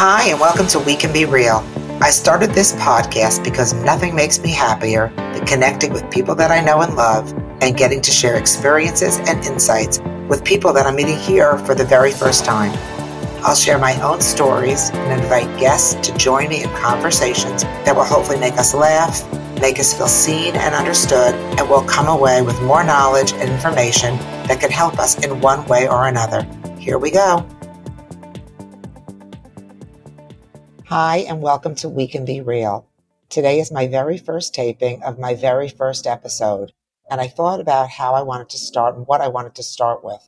Hi, 0.00 0.28
and 0.28 0.38
welcome 0.38 0.68
to 0.68 0.78
We 0.78 0.94
Can 0.94 1.12
Be 1.12 1.24
Real. 1.24 1.56
I 2.00 2.10
started 2.10 2.50
this 2.50 2.72
podcast 2.74 3.42
because 3.42 3.74
nothing 3.74 4.14
makes 4.14 4.38
me 4.38 4.52
happier 4.52 5.08
than 5.16 5.44
connecting 5.44 5.92
with 5.92 6.08
people 6.08 6.36
that 6.36 6.52
I 6.52 6.60
know 6.60 6.82
and 6.82 6.94
love 6.94 7.32
and 7.60 7.76
getting 7.76 8.00
to 8.02 8.12
share 8.12 8.36
experiences 8.36 9.18
and 9.18 9.44
insights 9.44 9.98
with 10.28 10.44
people 10.44 10.72
that 10.74 10.86
I'm 10.86 10.94
meeting 10.94 11.18
here 11.18 11.58
for 11.58 11.74
the 11.74 11.84
very 11.84 12.12
first 12.12 12.44
time. 12.44 12.70
I'll 13.42 13.56
share 13.56 13.76
my 13.76 14.00
own 14.00 14.20
stories 14.20 14.90
and 14.90 15.20
invite 15.20 15.58
guests 15.58 15.94
to 16.08 16.16
join 16.16 16.48
me 16.48 16.62
in 16.62 16.70
conversations 16.76 17.64
that 17.64 17.96
will 17.96 18.04
hopefully 18.04 18.38
make 18.38 18.54
us 18.54 18.74
laugh, 18.74 19.28
make 19.60 19.80
us 19.80 19.92
feel 19.92 20.06
seen 20.06 20.54
and 20.54 20.76
understood, 20.76 21.34
and 21.58 21.68
we'll 21.68 21.82
come 21.82 22.06
away 22.06 22.40
with 22.42 22.62
more 22.62 22.84
knowledge 22.84 23.32
and 23.32 23.50
information 23.50 24.16
that 24.46 24.60
can 24.60 24.70
help 24.70 25.00
us 25.00 25.18
in 25.24 25.40
one 25.40 25.66
way 25.66 25.88
or 25.88 26.06
another. 26.06 26.46
Here 26.78 26.98
we 26.98 27.10
go. 27.10 27.44
Hi, 30.90 31.18
and 31.18 31.42
welcome 31.42 31.74
to 31.74 31.88
We 31.90 32.08
Can 32.08 32.24
Be 32.24 32.40
Real. 32.40 32.88
Today 33.28 33.60
is 33.60 33.70
my 33.70 33.86
very 33.86 34.16
first 34.16 34.54
taping 34.54 35.02
of 35.02 35.18
my 35.18 35.34
very 35.34 35.68
first 35.68 36.06
episode, 36.06 36.72
and 37.10 37.20
I 37.20 37.28
thought 37.28 37.60
about 37.60 37.90
how 37.90 38.14
I 38.14 38.22
wanted 38.22 38.48
to 38.48 38.56
start 38.56 38.96
and 38.96 39.06
what 39.06 39.20
I 39.20 39.28
wanted 39.28 39.54
to 39.56 39.62
start 39.62 40.02
with. 40.02 40.26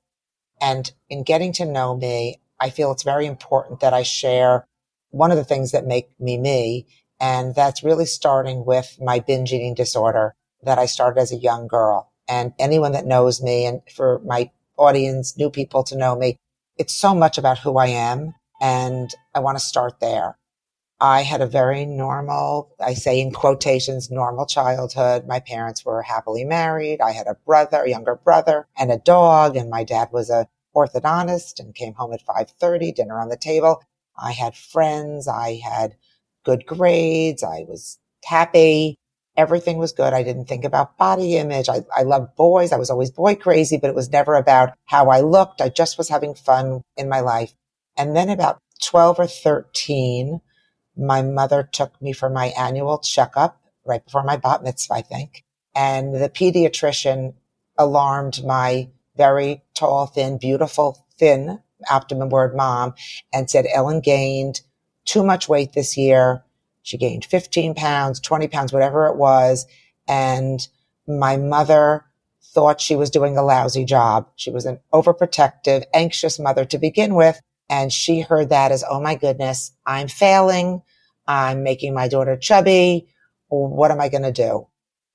And 0.61 0.93
in 1.09 1.23
getting 1.23 1.55
to 1.55 1.65
know 1.65 1.97
me, 1.97 2.43
I 2.61 2.69
feel 2.69 2.93
it's 2.93 3.05
very 3.05 3.25
important 3.25 3.81
that 3.81 3.95
I 3.95 4.03
share 4.03 4.67
one 5.09 5.31
of 5.31 5.39
the 5.39 5.45
things 5.45 5.73
that 5.73 5.87
make 5.87 6.11
me 6.21 6.37
me, 6.37 6.87
and 7.19 7.55
that's 7.55 7.83
really 7.83 8.05
starting 8.05 8.67
with 8.67 8.99
my 9.01 9.19
binge 9.19 9.55
eating 9.55 9.73
disorder 9.73 10.35
that 10.63 10.79
I 10.79 10.85
started 10.85 11.19
as 11.23 11.33
a 11.33 11.37
young 11.37 11.69
girl. 11.69 12.13
And 12.29 12.53
anyone 12.59 12.93
that 12.93 13.07
knows 13.07 13.43
me 13.43 13.65
and 13.65 13.81
for 13.97 14.21
my 14.27 14.51
audience, 14.77 15.39
new 15.39 15.49
people 15.49 15.85
to 15.85 15.97
know 15.97 16.17
me, 16.17 16.37
it's 16.77 16.93
so 16.93 17.15
much 17.15 17.39
about 17.39 17.61
who 17.61 17.79
I 17.79 17.87
am. 17.87 18.35
And 18.61 19.11
I 19.35 19.41
want 19.41 19.57
to 19.57 19.65
start 19.65 20.01
there. 20.01 20.37
I 21.01 21.23
had 21.23 21.41
a 21.41 21.47
very 21.47 21.87
normal, 21.87 22.75
I 22.79 22.93
say 22.93 23.21
in 23.21 23.33
quotations, 23.33 24.11
normal 24.11 24.45
childhood. 24.45 25.27
My 25.27 25.41
parents 25.41 25.85
were 25.85 26.03
happily 26.03 26.45
married. 26.45 27.01
I 27.01 27.13
had 27.13 27.27
a 27.27 27.37
brother, 27.47 27.83
a 27.83 27.89
younger 27.89 28.17
brother 28.17 28.67
and 28.79 28.93
a 28.93 28.99
dog. 28.99 29.57
And 29.57 29.71
my 29.71 29.83
dad 29.83 30.09
was 30.13 30.29
a 30.29 30.47
orthodontist 30.77 31.59
and 31.59 31.75
came 31.75 31.95
home 31.95 32.13
at 32.13 32.23
530, 32.23 32.93
dinner 32.93 33.19
on 33.19 33.31
the 33.31 33.37
table. 33.39 33.83
I 34.17 34.33
had 34.33 34.55
friends. 34.55 35.27
I 35.27 35.61
had 35.65 35.97
good 36.45 36.67
grades. 36.67 37.43
I 37.43 37.65
was 37.67 37.99
happy. 38.25 38.97
Everything 39.37 39.79
was 39.79 39.93
good. 39.93 40.13
I 40.13 40.23
didn't 40.23 40.47
think 40.47 40.65
about 40.65 40.99
body 40.99 41.37
image. 41.37 41.71
I, 41.71 41.81
I 41.97 42.03
loved 42.03 42.37
boys. 42.37 42.73
I 42.73 42.77
was 42.77 42.91
always 42.91 43.11
boy 43.11 43.37
crazy, 43.37 43.79
but 43.79 43.89
it 43.89 43.97
was 43.97 44.11
never 44.11 44.35
about 44.35 44.75
how 44.85 45.09
I 45.09 45.21
looked. 45.21 45.63
I 45.63 45.71
just 45.71 45.97
was 45.97 46.11
having 46.11 46.35
fun 46.35 46.83
in 46.99 47.09
my 47.09 47.21
life. 47.21 47.55
And 47.97 48.15
then 48.15 48.29
about 48.29 48.59
12 48.83 49.19
or 49.21 49.27
13, 49.27 50.41
my 50.97 51.23
mother 51.23 51.69
took 51.71 52.01
me 52.03 52.13
for 52.13 52.29
my 52.29 52.47
annual 52.59 52.99
checkup 52.99 53.61
right 53.85 54.05
before 54.05 54.23
my 54.23 54.37
bat 54.37 54.63
mitzvah, 54.63 54.95
I 54.95 55.03
think. 55.03 55.45
And 55.75 56.15
the 56.15 56.29
pediatrician 56.29 57.35
alarmed 57.79 58.45
my 58.45 58.91
very 59.17 59.63
tall, 59.75 60.07
thin, 60.07 60.39
beautiful, 60.39 61.07
thin 61.19 61.61
abdomen 61.89 62.29
word 62.29 62.55
mom 62.55 62.95
and 63.33 63.49
said 63.49 63.67
Ellen 63.73 64.01
gained 64.01 64.61
too 65.05 65.25
much 65.25 65.49
weight 65.49 65.73
this 65.73 65.97
year. 65.97 66.43
She 66.83 66.99
gained 66.99 67.25
15 67.25 67.75
pounds, 67.75 68.21
20 68.21 68.49
pounds, 68.49 68.73
whatever 68.73 69.07
it 69.07 69.17
was. 69.17 69.67
And 70.09 70.67
my 71.07 71.37
mother 71.37 72.05
thought 72.53 72.81
she 72.81 72.97
was 72.97 73.11
doing 73.11 73.37
a 73.37 73.43
lousy 73.43 73.85
job. 73.85 74.29
She 74.37 74.51
was 74.51 74.67
an 74.67 74.81
overprotective, 74.93 75.85
anxious 75.95 76.39
mother 76.39 76.65
to 76.67 76.79
begin 76.79 77.15
with. 77.15 77.41
And 77.71 77.93
she 77.93 78.21
heard 78.21 78.51
that 78.51 78.73
as, 78.73 78.85
oh 78.89 79.01
my 79.01 79.15
goodness, 79.15 79.73
I'm 79.87 80.09
failing. 80.09 80.83
I'm 81.27 81.63
making 81.63 81.95
my 81.95 82.09
daughter 82.09 82.37
chubby. 82.37 83.09
What 83.49 83.93
am 83.93 84.01
I 84.01 84.09
going 84.09 84.25
to 84.25 84.33
do? 84.33 84.67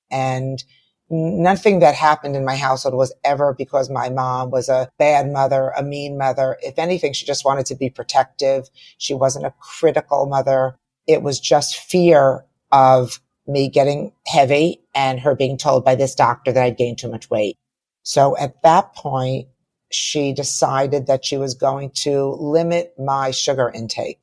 And 0.09 0.63
nothing 1.09 1.80
that 1.80 1.96
happened 1.96 2.35
in 2.35 2.46
my 2.46 2.56
household 2.56 2.96
was 2.96 3.13
ever 3.24 3.53
because 3.53 3.90
my 3.90 4.09
mom 4.09 4.52
was 4.52 4.69
a 4.69 4.90
bad 4.97 5.30
mother, 5.30 5.72
a 5.78 5.84
mean 5.84 6.18
mother. 6.18 6.57
If 6.63 6.80
anything, 6.80 7.13
she 7.13 7.25
just 7.25 7.46
wanted 7.46 7.66
to 7.68 7.75
be 7.75 7.90
protective. 7.90 8.69
She 8.97 9.13
wasn't 9.13 9.46
a 9.46 9.53
critical 9.59 10.25
mother. 10.25 10.78
It 11.07 11.22
was 11.22 11.40
just 11.40 11.75
fear 11.75 12.46
of 12.72 13.19
me 13.47 13.69
getting 13.69 14.13
heavy 14.25 14.81
and 14.96 15.19
her 15.19 15.35
being 15.35 15.57
told 15.57 15.85
by 15.85 15.96
this 15.96 16.16
doctor 16.16 16.51
that 16.51 16.63
I'd 16.63 16.78
gained 16.78 16.97
too 16.97 17.12
much 17.12 17.30
weight. 17.30 17.57
So 18.03 18.38
at 18.38 18.62
that 18.63 18.96
point, 18.96 19.47
she 19.95 20.33
decided 20.33 21.07
that 21.07 21.25
she 21.25 21.38
was 21.38 21.53
going 21.53 21.89
to 21.91 22.35
limit 22.39 22.94
my 23.00 23.31
sugar 23.31 23.72
intake. 23.73 24.19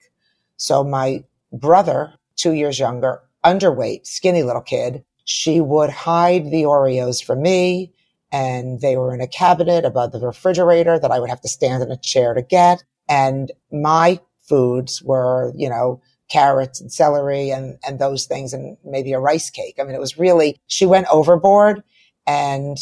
So 0.56 0.84
my 0.84 1.24
brother, 1.52 2.12
two 2.36 2.52
years 2.52 2.78
younger, 2.78 3.22
underweight, 3.44 4.06
skinny 4.06 4.42
little 4.42 4.62
kid, 4.62 5.04
she 5.24 5.60
would 5.60 5.90
hide 5.90 6.50
the 6.50 6.64
Oreos 6.64 7.24
from 7.24 7.42
me 7.42 7.92
and 8.30 8.80
they 8.80 8.96
were 8.96 9.14
in 9.14 9.20
a 9.20 9.26
cabinet 9.26 9.84
above 9.84 10.12
the 10.12 10.20
refrigerator 10.20 10.98
that 10.98 11.10
I 11.10 11.18
would 11.18 11.30
have 11.30 11.40
to 11.42 11.48
stand 11.48 11.82
in 11.82 11.90
a 11.90 11.96
chair 11.96 12.34
to 12.34 12.42
get. 12.42 12.82
And 13.08 13.52
my 13.70 14.20
foods 14.40 15.02
were, 15.02 15.52
you 15.56 15.68
know, 15.68 16.00
carrots 16.30 16.80
and 16.80 16.92
celery 16.92 17.50
and, 17.50 17.78
and 17.86 17.98
those 17.98 18.24
things 18.24 18.52
and 18.52 18.76
maybe 18.84 19.12
a 19.12 19.20
rice 19.20 19.50
cake. 19.50 19.76
I 19.78 19.84
mean, 19.84 19.94
it 19.94 20.00
was 20.00 20.18
really, 20.18 20.58
she 20.66 20.86
went 20.86 21.06
overboard 21.10 21.82
and 22.26 22.78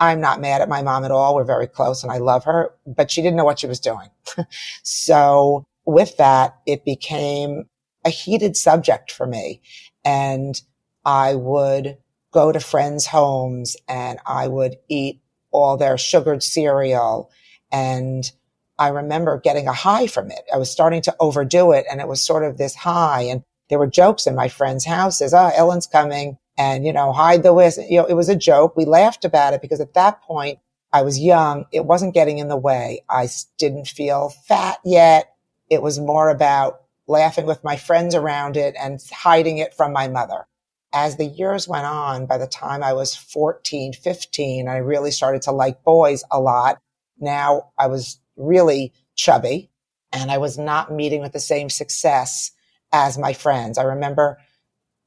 I'm 0.00 0.20
not 0.20 0.40
mad 0.40 0.60
at 0.60 0.68
my 0.68 0.82
mom 0.82 1.04
at 1.04 1.10
all. 1.10 1.34
We're 1.34 1.44
very 1.44 1.66
close 1.66 2.02
and 2.02 2.12
I 2.12 2.18
love 2.18 2.44
her, 2.44 2.70
but 2.86 3.10
she 3.10 3.22
didn't 3.22 3.36
know 3.36 3.44
what 3.44 3.58
she 3.58 3.66
was 3.66 3.80
doing. 3.80 4.08
so 4.82 5.64
with 5.86 6.16
that, 6.16 6.56
it 6.66 6.84
became 6.84 7.68
a 8.04 8.10
heated 8.10 8.56
subject 8.56 9.10
for 9.12 9.26
me. 9.26 9.60
And 10.04 10.60
I 11.04 11.34
would 11.34 11.98
go 12.32 12.50
to 12.52 12.60
friends' 12.60 13.06
homes 13.06 13.76
and 13.88 14.18
I 14.26 14.48
would 14.48 14.76
eat 14.88 15.20
all 15.52 15.76
their 15.76 15.96
sugared 15.96 16.42
cereal. 16.42 17.30
And 17.70 18.30
I 18.78 18.88
remember 18.88 19.38
getting 19.38 19.68
a 19.68 19.72
high 19.72 20.08
from 20.08 20.30
it. 20.30 20.42
I 20.52 20.58
was 20.58 20.70
starting 20.70 21.02
to 21.02 21.14
overdo 21.20 21.72
it 21.72 21.86
and 21.90 22.00
it 22.00 22.08
was 22.08 22.20
sort 22.20 22.44
of 22.44 22.58
this 22.58 22.74
high. 22.74 23.22
And 23.22 23.42
there 23.70 23.78
were 23.78 23.86
jokes 23.86 24.26
in 24.26 24.34
my 24.34 24.48
friends' 24.48 24.84
houses. 24.84 25.32
Oh, 25.32 25.52
Ellen's 25.54 25.86
coming 25.86 26.36
and, 26.56 26.86
you 26.86 26.92
know, 26.92 27.12
hide 27.12 27.42
the 27.42 27.54
whisk. 27.54 27.80
You 27.88 27.98
know, 27.98 28.06
it 28.06 28.14
was 28.14 28.28
a 28.28 28.36
joke. 28.36 28.76
We 28.76 28.84
laughed 28.84 29.24
about 29.24 29.54
it 29.54 29.62
because 29.62 29.80
at 29.80 29.94
that 29.94 30.22
point 30.22 30.58
I 30.92 31.02
was 31.02 31.18
young. 31.18 31.66
It 31.72 31.84
wasn't 31.84 32.14
getting 32.14 32.38
in 32.38 32.48
the 32.48 32.56
way. 32.56 33.04
I 33.08 33.28
didn't 33.58 33.88
feel 33.88 34.28
fat 34.46 34.78
yet. 34.84 35.34
It 35.68 35.82
was 35.82 35.98
more 35.98 36.30
about 36.30 36.82
laughing 37.06 37.46
with 37.46 37.64
my 37.64 37.76
friends 37.76 38.14
around 38.14 38.56
it 38.56 38.74
and 38.78 39.00
hiding 39.12 39.58
it 39.58 39.74
from 39.74 39.92
my 39.92 40.08
mother. 40.08 40.46
As 40.92 41.16
the 41.16 41.26
years 41.26 41.66
went 41.66 41.86
on, 41.86 42.26
by 42.26 42.38
the 42.38 42.46
time 42.46 42.82
I 42.82 42.92
was 42.92 43.16
14, 43.16 43.92
15, 43.92 44.68
I 44.68 44.76
really 44.76 45.10
started 45.10 45.42
to 45.42 45.50
like 45.50 45.82
boys 45.82 46.22
a 46.30 46.40
lot. 46.40 46.80
Now 47.18 47.72
I 47.76 47.88
was 47.88 48.20
really 48.36 48.92
chubby 49.16 49.70
and 50.12 50.30
I 50.30 50.38
was 50.38 50.56
not 50.56 50.92
meeting 50.92 51.20
with 51.20 51.32
the 51.32 51.40
same 51.40 51.68
success 51.68 52.52
as 52.92 53.18
my 53.18 53.32
friends. 53.32 53.76
I 53.76 53.82
remember 53.82 54.38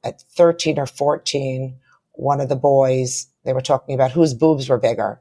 at 0.04 0.22
13 0.36 0.78
or 0.78 0.86
14, 0.86 1.76
one 2.12 2.40
of 2.40 2.48
the 2.48 2.56
boys, 2.56 3.28
they 3.44 3.52
were 3.52 3.60
talking 3.60 3.94
about 3.94 4.12
whose 4.12 4.34
boobs 4.34 4.68
were 4.68 4.78
bigger. 4.78 5.20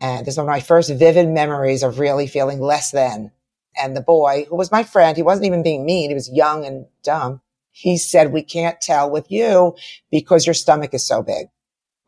And 0.00 0.26
this 0.26 0.34
is 0.34 0.38
one 0.38 0.46
of 0.46 0.50
my 0.50 0.60
first 0.60 0.90
vivid 0.90 1.28
memories 1.28 1.82
of 1.82 1.98
really 1.98 2.26
feeling 2.26 2.60
less 2.60 2.90
than. 2.90 3.32
And 3.80 3.96
the 3.96 4.00
boy, 4.00 4.46
who 4.48 4.56
was 4.56 4.72
my 4.72 4.82
friend, 4.82 5.16
he 5.16 5.22
wasn't 5.22 5.46
even 5.46 5.62
being 5.62 5.84
mean. 5.84 6.10
He 6.10 6.14
was 6.14 6.30
young 6.32 6.64
and 6.64 6.86
dumb. 7.02 7.40
He 7.70 7.98
said, 7.98 8.32
we 8.32 8.42
can't 8.42 8.80
tell 8.80 9.10
with 9.10 9.30
you 9.30 9.76
because 10.10 10.46
your 10.46 10.54
stomach 10.54 10.94
is 10.94 11.06
so 11.06 11.22
big. 11.22 11.48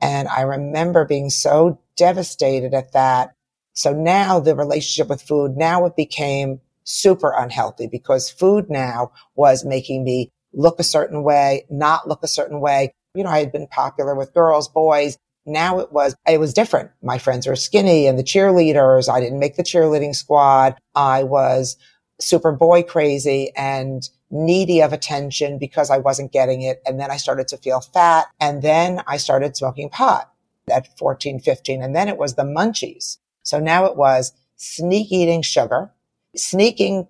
And 0.01 0.27
I 0.29 0.43
remember 0.43 1.05
being 1.05 1.31
so 1.31 1.79
devastated 1.97 2.75
at 2.75 2.93
that. 2.93 3.35
So 3.75 3.93
now 3.93 4.41
the 4.41 4.57
relationship 4.57 5.09
with 5.09 5.23
food, 5.23 5.57
now 5.57 5.87
it 5.87 5.97
became 5.97 6.61
super 6.85 7.33
unhealthy 7.37 7.87
because 7.87 8.29
food 8.29 8.69
now 8.69 9.13
was 9.37 9.65
making 9.65 10.05
me 10.05 10.33
look 10.53 10.79
a 10.79 10.85
certain 10.85 11.23
way, 11.23 11.67
not 11.71 12.09
look 12.09 12.23
a 12.23 12.29
certain 12.29 12.61
way. 12.61 12.93
You 13.15 13.25
know, 13.25 13.31
I 13.31 13.39
had 13.39 13.53
been 13.53 13.67
popular 13.67 14.15
with 14.15 14.35
girls, 14.35 14.69
boys, 14.69 15.19
now 15.45 15.81
it 15.81 15.93
was, 15.93 16.15
it 16.29 16.39
was 16.39 16.55
different. 16.55 16.91
My 17.03 17.19
friends 17.19 17.47
were 17.47 17.57
skinny 17.57 18.07
and 18.07 18.19
the 18.19 18.23
cheerleaders. 18.23 19.13
I 19.13 19.21
didn't 19.21 19.41
make 19.41 19.57
the 19.57 19.65
cheerleading 19.65 20.15
squad. 20.15 20.77
I 20.95 21.25
was 21.25 21.77
super 22.21 22.53
boy 22.53 22.83
crazy 22.83 23.51
and 23.57 24.09
needy 24.31 24.81
of 24.81 24.93
attention 24.93 25.59
because 25.59 25.91
I 25.91 25.99
wasn't 25.99 26.33
getting 26.33 26.63
it. 26.63 26.81
And 26.87 27.01
then 27.01 27.11
I 27.11 27.17
started 27.17 27.49
to 27.49 27.57
feel 27.57 27.81
fat. 27.81 28.27
And 28.41 28.63
then 28.63 29.03
I 29.07 29.17
started 29.17 29.57
smoking 29.57 29.91
pot 29.91 30.33
at 30.71 30.97
14, 30.99 31.41
15. 31.41 31.83
And 31.83 31.95
then 31.95 32.09
it 32.09 32.19
was 32.19 32.35
the 32.35 32.45
munchies. 32.45 33.19
So 33.43 33.59
now 33.59 33.85
it 33.87 33.97
was 33.97 34.33
sneak 34.57 35.11
eating 35.11 35.43
sugar, 35.43 35.91
sneaking 36.37 37.09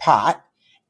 pot. 0.00 0.43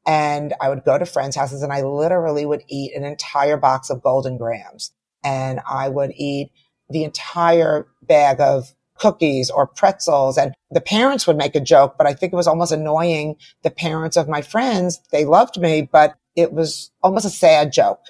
And 0.05 0.53
I 0.61 0.69
would 0.69 0.83
go 0.83 0.97
to 0.97 1.05
friends' 1.05 1.35
houses 1.35 1.63
and 1.63 1.73
I 1.73 1.81
literally 1.81 2.45
would 2.45 2.63
eat 2.67 2.95
an 2.95 3.03
entire 3.03 3.57
box 3.57 3.89
of 3.89 4.03
Golden 4.03 4.37
Grahams. 4.37 4.91
and 5.23 5.59
I 5.67 5.89
would 5.89 6.11
eat 6.15 6.51
the 6.89 7.03
entire 7.03 7.87
bag 8.03 8.39
of 8.39 8.73
cookies 8.97 9.49
or 9.49 9.67
pretzels. 9.67 10.37
And 10.37 10.53
the 10.71 10.81
parents 10.81 11.27
would 11.27 11.37
make 11.37 11.55
a 11.55 11.59
joke, 11.59 11.95
but 11.97 12.07
I 12.07 12.13
think 12.13 12.31
it 12.31 12.35
was 12.35 12.47
almost 12.47 12.71
annoying 12.71 13.35
the 13.63 13.71
parents 13.71 14.15
of 14.17 14.29
my 14.29 14.41
friends. 14.41 15.01
They 15.11 15.25
loved 15.25 15.59
me, 15.59 15.81
but 15.91 16.15
it 16.35 16.53
was 16.53 16.91
almost 17.01 17.25
a 17.25 17.29
sad 17.31 17.73
joke. 17.73 18.01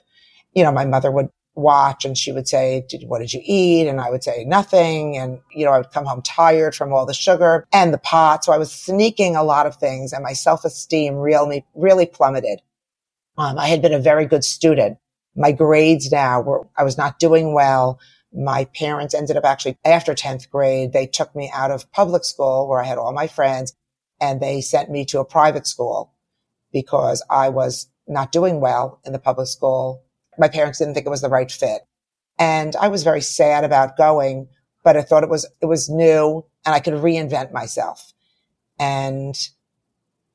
You 0.53 0.63
know, 0.63 0.71
my 0.71 0.85
mother 0.85 1.11
would 1.11 1.29
watch 1.55 2.05
and 2.05 2.17
she 2.17 2.31
would 2.31 2.47
say, 2.47 2.85
what 3.05 3.19
did 3.19 3.33
you 3.33 3.41
eat? 3.43 3.87
And 3.87 3.99
I 3.99 4.09
would 4.09 4.23
say 4.23 4.43
nothing. 4.45 5.17
And, 5.17 5.39
you 5.51 5.65
know, 5.65 5.71
I 5.71 5.77
would 5.77 5.91
come 5.91 6.05
home 6.05 6.21
tired 6.21 6.75
from 6.75 6.93
all 6.93 7.05
the 7.05 7.13
sugar 7.13 7.65
and 7.73 7.93
the 7.93 7.97
pot. 7.97 8.45
So 8.45 8.51
I 8.51 8.57
was 8.57 8.71
sneaking 8.71 9.35
a 9.35 9.43
lot 9.43 9.65
of 9.65 9.75
things 9.77 10.13
and 10.13 10.23
my 10.23 10.33
self-esteem 10.33 11.15
really, 11.15 11.65
really 11.73 12.05
plummeted. 12.05 12.61
Um, 13.37 13.57
I 13.57 13.67
had 13.67 13.81
been 13.81 13.93
a 13.93 13.99
very 13.99 14.25
good 14.25 14.43
student. 14.43 14.97
My 15.35 15.51
grades 15.51 16.11
now 16.11 16.41
were, 16.41 16.67
I 16.77 16.83
was 16.83 16.97
not 16.97 17.19
doing 17.19 17.53
well. 17.53 17.99
My 18.33 18.65
parents 18.65 19.13
ended 19.13 19.37
up 19.37 19.45
actually 19.45 19.77
after 19.85 20.13
10th 20.13 20.49
grade, 20.49 20.93
they 20.93 21.07
took 21.07 21.35
me 21.35 21.51
out 21.53 21.71
of 21.71 21.91
public 21.91 22.25
school 22.25 22.67
where 22.67 22.81
I 22.81 22.85
had 22.85 22.97
all 22.97 23.13
my 23.13 23.27
friends 23.27 23.73
and 24.21 24.41
they 24.41 24.61
sent 24.61 24.89
me 24.89 25.05
to 25.05 25.19
a 25.19 25.25
private 25.25 25.67
school 25.67 26.13
because 26.71 27.23
I 27.29 27.49
was 27.49 27.87
not 28.07 28.31
doing 28.31 28.59
well 28.59 28.99
in 29.05 29.13
the 29.13 29.19
public 29.19 29.47
school 29.47 30.04
my 30.37 30.47
parents 30.47 30.79
didn't 30.79 30.93
think 30.93 31.05
it 31.05 31.11
was 31.11 31.21
the 31.21 31.29
right 31.29 31.51
fit. 31.51 31.81
And 32.37 32.75
I 32.75 32.87
was 32.87 33.03
very 33.03 33.21
sad 33.21 33.63
about 33.63 33.97
going, 33.97 34.47
but 34.83 34.97
I 34.97 35.01
thought 35.01 35.23
it 35.23 35.29
was, 35.29 35.45
it 35.61 35.67
was 35.67 35.89
new 35.89 36.45
and 36.65 36.75
I 36.75 36.79
could 36.79 36.95
reinvent 36.95 37.51
myself. 37.51 38.13
And 38.79 39.35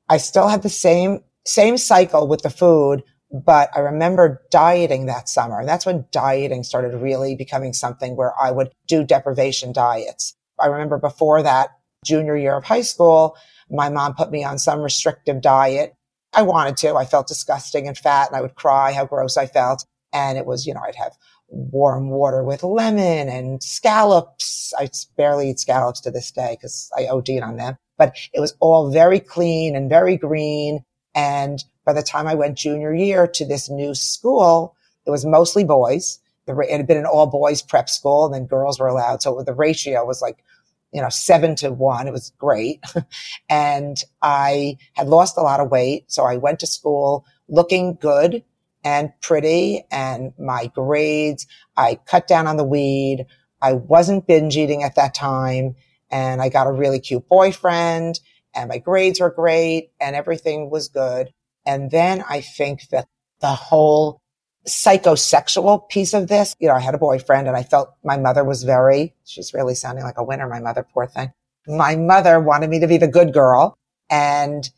I 0.08 0.17
still 0.17 0.49
had 0.49 0.62
the 0.62 0.69
same, 0.69 1.20
same 1.44 1.76
cycle 1.76 2.26
with 2.26 2.43
the 2.43 2.50
food, 2.50 3.02
but 3.31 3.70
I 3.76 3.81
remember 3.81 4.43
dieting 4.50 5.06
that 5.06 5.29
summer. 5.29 5.61
And 5.61 5.69
that's 5.69 5.87
when 5.87 6.06
dieting 6.11 6.64
started 6.64 6.96
really 6.96 7.37
becoming 7.37 7.73
something 7.73 8.17
where 8.17 8.32
I 8.41 8.50
would 8.50 8.70
do 8.87 9.05
deprivation 9.05 9.73
diets. 9.73 10.35
I 10.58 10.67
remember 10.67 10.99
before 10.99 11.43
that 11.43 11.70
junior 12.05 12.37
year 12.37 12.56
of 12.56 12.64
high 12.64 12.81
school, 12.82 13.37
my 13.70 13.88
mom 13.88 14.14
put 14.14 14.31
me 14.31 14.43
on 14.43 14.58
some 14.58 14.81
restrictive 14.81 15.41
diet. 15.41 15.94
I 16.32 16.43
wanted 16.43 16.77
to. 16.79 16.94
I 16.97 17.05
felt 17.05 17.27
disgusting 17.27 17.88
and 17.88 17.97
fat 17.97 18.29
and 18.29 18.37
I 18.37 18.41
would 18.41 18.55
cry 18.55 18.93
how 18.93 19.05
gross 19.05 19.37
I 19.37 19.47
felt. 19.47 19.85
And 20.12 20.38
it 20.38 20.47
was, 20.47 20.67
you 20.67 20.75
know, 20.75 20.81
I'd 20.81 20.97
have 20.97 21.17
warm 21.49 22.11
water 22.11 22.44
with 22.44 22.62
lemon 22.62 23.29
and 23.29 23.62
scallops. 23.62 24.73
I 24.79 24.88
barely 25.17 25.50
eat 25.50 25.61
scallops 25.61 26.00
to 26.03 26.11
this 26.11 26.31
day 26.31 26.56
because 26.59 26.91
I 26.97 27.06
OD'd 27.06 27.43
on 27.43 27.56
them, 27.56 27.77
but 27.99 28.17
it 28.32 28.41
was 28.41 28.55
all 28.61 28.91
very 28.91 29.21
clean 29.21 29.75
and 29.75 29.88
very 29.88 30.17
green. 30.17 30.85
And 31.15 31.62
by 31.85 31.93
the 31.93 32.03
time 32.03 32.27
I 32.27 32.35
went 32.35 32.59
junior 32.59 32.94
year 32.94 33.27
to 33.27 33.44
this 33.44 33.69
new 33.69 33.94
school, 33.94 34.77
it 35.06 35.11
was 35.11 35.25
mostly 35.25 35.65
boys. 35.65 36.21
It 36.47 36.71
had 36.71 36.87
been 36.87 36.97
an 36.97 37.06
all 37.06 37.27
boys 37.27 37.62
prep 37.62 37.88
school 37.88 38.25
and 38.25 38.35
then 38.35 38.47
girls 38.47 38.81
were 38.81 38.88
allowed. 38.88 39.23
So 39.23 39.43
the 39.43 39.55
ratio 39.55 40.05
was 40.05 40.21
like, 40.21 40.44
you 40.93 41.01
know, 41.01 41.09
seven 41.09 41.55
to 41.57 41.71
one. 41.73 42.09
It 42.09 42.13
was 42.13 42.33
great. 42.39 42.83
and 43.49 44.03
I 44.23 44.77
had 44.95 45.09
lost 45.09 45.37
a 45.37 45.43
lot 45.43 45.61
of 45.61 45.71
weight. 45.71 46.11
So 46.11 46.25
I 46.25 46.37
went 46.37 46.61
to 46.61 46.67
school 46.67 47.25
looking 47.49 47.95
good 47.95 48.43
and 48.85 49.13
pretty 49.21 49.85
and 49.91 50.33
my 50.39 50.67
grades. 50.75 51.47
I 51.77 51.97
cut 52.07 52.27
down 52.27 52.47
on 52.47 52.57
the 52.57 52.65
weed. 52.65 53.27
I 53.63 53.75
wasn't 53.75 54.27
binge 54.27 54.57
eating 54.57 54.83
at 54.83 54.95
that 54.97 55.15
time 55.15 55.77
and 56.11 56.43
I 56.43 56.49
got 56.49 56.67
a 56.67 56.73
really 56.73 56.99
cute 56.99 57.29
boyfriend 57.29 58.21
and 58.55 58.69
my 58.69 58.79
grades 58.79 59.21
were 59.21 59.31
great 59.31 59.91
and 60.01 60.17
everything 60.17 60.71
was 60.71 60.89
good. 60.89 61.33
And 61.67 61.91
then 61.91 62.25
I 62.29 62.41
think 62.41 62.89
that 62.89 63.07
the 63.41 63.49
whole 63.49 64.19
psychosexual 64.67 65.89
piece 65.89 66.15
of 66.15 66.29
this, 66.29 66.55
you 66.61 66.69
know, 66.69 66.75
I 66.75 66.81
had 66.81 66.95
a 66.95 66.99
boyfriend 66.99 67.49
and 67.49 67.57
I 67.57 67.62
felt 67.62 67.95
my 68.05 68.17
mother 68.17 68.45
was 68.45 68.62
very, 68.62 69.15
she's 69.25 69.55
really 69.55 69.75
sounding 69.75 70.05
like 70.05 70.19
a 70.19 70.25
winner, 70.25 70.49
my 70.49 70.61
mother, 70.61 70.87
poor 70.93 71.07
thing. 71.07 71.33
My 71.67 71.97
mother 71.97 72.41
wanted 72.41 72.71
me 72.71 72.81
to 72.81 72.87
be 72.87 72.97
the 72.97 73.09
good 73.09 73.33
girl. 73.33 73.77
And 74.11 74.69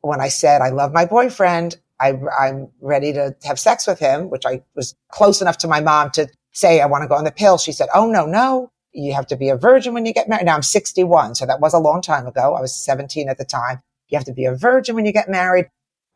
when 0.00 0.20
I 0.20 0.28
said 0.28 0.62
I 0.62 0.70
love 0.70 0.92
my 0.92 1.04
boyfriend, 1.04 1.78
I, 2.00 2.18
I'm 2.38 2.68
ready 2.80 3.12
to 3.12 3.36
have 3.44 3.58
sex 3.58 3.86
with 3.86 3.98
him, 3.98 4.30
which 4.30 4.46
I 4.46 4.62
was 4.74 4.94
close 5.10 5.42
enough 5.42 5.58
to 5.58 5.68
my 5.68 5.80
mom 5.80 6.10
to 6.12 6.28
say, 6.52 6.80
I 6.80 6.86
want 6.86 7.02
to 7.02 7.08
go 7.08 7.14
on 7.14 7.24
the 7.24 7.30
pill. 7.30 7.58
She 7.58 7.72
said, 7.72 7.88
Oh, 7.94 8.10
no, 8.10 8.26
no. 8.26 8.70
You 8.92 9.12
have 9.12 9.26
to 9.28 9.36
be 9.36 9.50
a 9.50 9.56
virgin 9.56 9.94
when 9.94 10.04
you 10.04 10.12
get 10.12 10.28
married. 10.28 10.46
Now 10.46 10.56
I'm 10.56 10.62
61. 10.62 11.36
So 11.36 11.46
that 11.46 11.60
was 11.60 11.74
a 11.74 11.78
long 11.78 12.02
time 12.02 12.26
ago. 12.26 12.54
I 12.54 12.60
was 12.60 12.74
17 12.74 13.28
at 13.28 13.38
the 13.38 13.44
time. 13.44 13.80
You 14.08 14.18
have 14.18 14.24
to 14.24 14.32
be 14.32 14.46
a 14.46 14.54
virgin 14.54 14.96
when 14.96 15.06
you 15.06 15.12
get 15.12 15.28
married. 15.28 15.66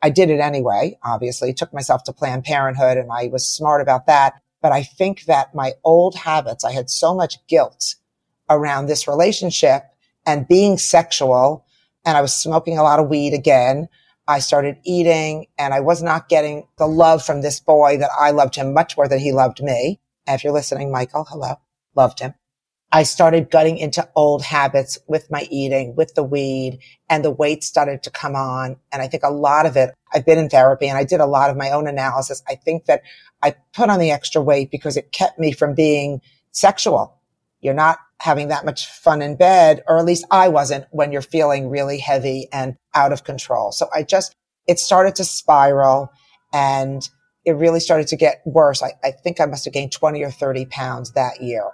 I 0.04 0.10
did 0.10 0.28
it 0.28 0.38
anyway, 0.38 0.98
obviously 1.02 1.54
took 1.54 1.72
myself 1.72 2.04
to 2.04 2.12
Planned 2.12 2.44
Parenthood 2.44 2.98
and 2.98 3.10
I 3.10 3.28
was 3.28 3.48
smart 3.48 3.80
about 3.80 4.06
that. 4.06 4.34
But 4.60 4.70
I 4.70 4.82
think 4.82 5.24
that 5.24 5.54
my 5.54 5.72
old 5.82 6.14
habits, 6.14 6.62
I 6.62 6.72
had 6.72 6.90
so 6.90 7.14
much 7.14 7.38
guilt 7.46 7.94
around 8.50 8.84
this 8.84 9.08
relationship 9.08 9.84
and 10.26 10.46
being 10.46 10.76
sexual 10.76 11.64
and 12.04 12.18
I 12.18 12.20
was 12.20 12.34
smoking 12.34 12.76
a 12.76 12.82
lot 12.82 13.00
of 13.00 13.08
weed 13.08 13.32
again. 13.32 13.88
I 14.28 14.40
started 14.40 14.76
eating 14.84 15.46
and 15.56 15.72
I 15.72 15.80
was 15.80 16.02
not 16.02 16.28
getting 16.28 16.68
the 16.76 16.86
love 16.86 17.24
from 17.24 17.40
this 17.40 17.58
boy 17.58 17.96
that 17.96 18.10
I 18.20 18.30
loved 18.30 18.56
him 18.56 18.74
much 18.74 18.98
more 18.98 19.08
than 19.08 19.20
he 19.20 19.32
loved 19.32 19.62
me. 19.62 20.00
And 20.26 20.34
if 20.34 20.44
you're 20.44 20.52
listening, 20.52 20.92
Michael, 20.92 21.24
hello, 21.30 21.54
loved 21.94 22.20
him. 22.20 22.34
I 22.94 23.02
started 23.02 23.50
gutting 23.50 23.76
into 23.78 24.08
old 24.14 24.44
habits 24.44 25.00
with 25.08 25.28
my 25.28 25.48
eating, 25.50 25.96
with 25.96 26.14
the 26.14 26.22
weed 26.22 26.78
and 27.10 27.24
the 27.24 27.30
weight 27.32 27.64
started 27.64 28.04
to 28.04 28.10
come 28.10 28.36
on. 28.36 28.76
And 28.92 29.02
I 29.02 29.08
think 29.08 29.24
a 29.24 29.32
lot 29.32 29.66
of 29.66 29.76
it, 29.76 29.92
I've 30.14 30.24
been 30.24 30.38
in 30.38 30.48
therapy 30.48 30.86
and 30.86 30.96
I 30.96 31.02
did 31.02 31.18
a 31.18 31.26
lot 31.26 31.50
of 31.50 31.56
my 31.56 31.72
own 31.72 31.88
analysis. 31.88 32.40
I 32.48 32.54
think 32.54 32.84
that 32.84 33.02
I 33.42 33.56
put 33.72 33.90
on 33.90 33.98
the 33.98 34.12
extra 34.12 34.40
weight 34.40 34.70
because 34.70 34.96
it 34.96 35.10
kept 35.10 35.40
me 35.40 35.50
from 35.50 35.74
being 35.74 36.20
sexual. 36.52 37.20
You're 37.60 37.74
not 37.74 37.98
having 38.20 38.46
that 38.46 38.64
much 38.64 38.86
fun 38.86 39.22
in 39.22 39.34
bed, 39.34 39.82
or 39.88 39.98
at 39.98 40.04
least 40.04 40.24
I 40.30 40.46
wasn't 40.46 40.86
when 40.92 41.10
you're 41.10 41.20
feeling 41.20 41.70
really 41.70 41.98
heavy 41.98 42.46
and 42.52 42.76
out 42.94 43.12
of 43.12 43.24
control. 43.24 43.72
So 43.72 43.88
I 43.92 44.04
just, 44.04 44.36
it 44.68 44.78
started 44.78 45.16
to 45.16 45.24
spiral 45.24 46.12
and 46.52 47.08
it 47.44 47.56
really 47.56 47.80
started 47.80 48.06
to 48.06 48.16
get 48.16 48.40
worse. 48.46 48.84
I, 48.84 48.92
I 49.02 49.10
think 49.10 49.40
I 49.40 49.46
must 49.46 49.64
have 49.64 49.74
gained 49.74 49.90
20 49.90 50.22
or 50.22 50.30
30 50.30 50.66
pounds 50.66 51.10
that 51.14 51.42
year. 51.42 51.72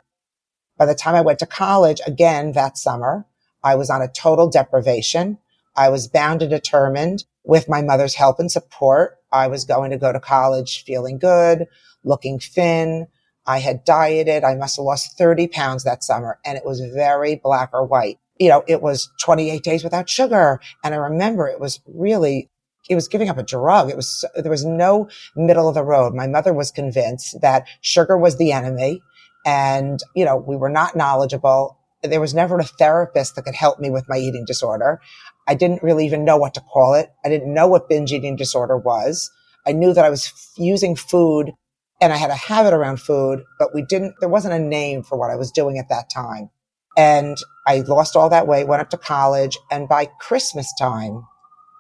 By 0.81 0.87
the 0.87 0.95
time 0.95 1.15
I 1.15 1.21
went 1.21 1.39
to 1.41 1.47
college 1.47 2.01
again 2.07 2.53
that 2.53 2.79
summer, 2.79 3.27
I 3.63 3.75
was 3.75 3.91
on 3.91 4.01
a 4.01 4.09
total 4.09 4.49
deprivation. 4.49 5.37
I 5.77 5.91
was 5.91 6.09
bound 6.09 6.41
and 6.41 6.51
determined 6.51 7.25
with 7.45 7.69
my 7.69 7.83
mother's 7.83 8.15
help 8.15 8.41
and 8.41 8.51
support. 8.51 9.19
I 9.31 9.47
was 9.47 9.67
going 9.67 9.91
to 9.91 9.99
go 9.99 10.11
to 10.11 10.19
college 10.19 10.83
feeling 10.85 11.19
good, 11.19 11.67
looking 12.03 12.39
thin, 12.39 13.09
I 13.47 13.59
had 13.59 13.85
dieted. 13.85 14.43
I 14.43 14.55
must 14.55 14.77
have 14.77 14.87
lost 14.87 15.19
30 15.19 15.49
pounds 15.49 15.85
that 15.85 16.03
summer 16.03 16.39
and 16.47 16.57
it 16.57 16.65
was 16.65 16.81
very 16.81 17.35
black 17.35 17.69
or 17.75 17.85
white. 17.85 18.19
You 18.39 18.49
know, 18.49 18.65
it 18.67 18.81
was 18.81 19.11
28 19.21 19.63
days 19.63 19.85
without 19.85 20.09
sugar. 20.09 20.61
And 20.83 20.95
I 20.95 20.97
remember 20.97 21.47
it 21.47 21.61
was 21.61 21.81
really, 21.87 22.49
it 22.89 22.95
was 22.95 23.07
giving 23.07 23.29
up 23.29 23.37
a 23.37 23.43
drug. 23.43 23.91
It 23.91 23.97
was, 23.97 24.25
there 24.35 24.51
was 24.51 24.65
no 24.65 25.11
middle 25.37 25.69
of 25.69 25.75
the 25.75 25.85
road. 25.85 26.15
My 26.15 26.27
mother 26.27 26.55
was 26.55 26.71
convinced 26.71 27.43
that 27.43 27.67
sugar 27.83 28.17
was 28.17 28.39
the 28.39 28.53
enemy 28.53 29.03
and, 29.45 30.01
you 30.15 30.25
know, 30.25 30.37
we 30.37 30.57
were 30.57 30.69
not 30.69 30.97
knowledgeable. 30.97 31.79
There 32.03 32.21
was 32.21 32.35
never 32.35 32.59
a 32.59 32.65
therapist 32.65 33.37
that 33.37 33.43
could 33.43 33.55
help 33.55 33.79
me 33.79 33.91
with 33.91 34.09
my 34.09 34.17
eating 34.17 34.45
disorder. 34.45 35.01
I 35.47 35.55
didn't 35.55 35.83
really 35.83 36.07
even 36.07 36.25
know 36.25 36.37
what 36.37 36.55
to 36.55 36.61
call 36.61 36.95
it. 36.95 37.11
I 37.25 37.29
didn't 37.29 37.53
know 37.53 37.67
what 37.67 37.89
binge 37.89 38.13
eating 38.13 38.37
disorder 38.37 38.79
was. 38.79 39.31
I 39.67 39.73
knew 39.73 39.93
that 39.93 40.05
I 40.05 40.11
was 40.11 40.27
f- 40.27 40.51
using 40.57 40.97
food 40.97 41.53
and 42.01 42.13
I 42.13 42.17
had 42.17 42.31
a 42.31 42.37
habit 42.37 42.73
around 42.73 43.01
food, 43.01 43.45
but 43.59 43.75
we 43.75 43.83
didn't, 43.83 44.15
there 44.21 44.29
wasn't 44.29 44.55
a 44.55 44.59
name 44.59 45.03
for 45.03 45.19
what 45.19 45.31
I 45.31 45.37
was 45.37 45.51
doing 45.51 45.79
at 45.79 45.89
that 45.91 46.09
time. 46.15 46.51
And 46.97 47.37
I 47.67 47.81
lost 47.81 48.17
all 48.17 48.31
that 48.31 48.47
weight, 48.47 48.67
went 48.69 48.81
up 48.81 48.91
to 48.91 48.97
college. 48.97 49.59
And 49.71 49.89
by 49.89 50.07
Christmas 50.21 50.73
time, 50.79 51.25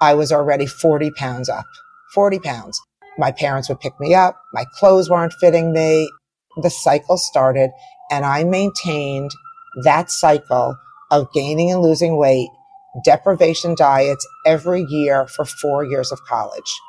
I 0.00 0.14
was 0.14 0.32
already 0.32 0.66
40 0.66 1.10
pounds 1.12 1.48
up, 1.48 1.66
40 2.14 2.38
pounds. 2.40 2.80
My 3.18 3.32
parents 3.32 3.68
would 3.68 3.80
pick 3.80 3.98
me 4.00 4.14
up. 4.14 4.40
My 4.52 4.64
clothes 4.74 5.10
weren't 5.10 5.34
fitting 5.34 5.72
me. 5.72 6.10
The 6.56 6.70
cycle 6.70 7.16
started 7.16 7.70
and 8.10 8.24
I 8.24 8.44
maintained 8.44 9.30
that 9.84 10.10
cycle 10.10 10.76
of 11.10 11.32
gaining 11.32 11.70
and 11.70 11.80
losing 11.80 12.16
weight, 12.16 12.48
deprivation 13.04 13.74
diets 13.74 14.26
every 14.46 14.82
year 14.88 15.26
for 15.26 15.44
four 15.44 15.84
years 15.84 16.12
of 16.12 16.22
college. 16.24 16.80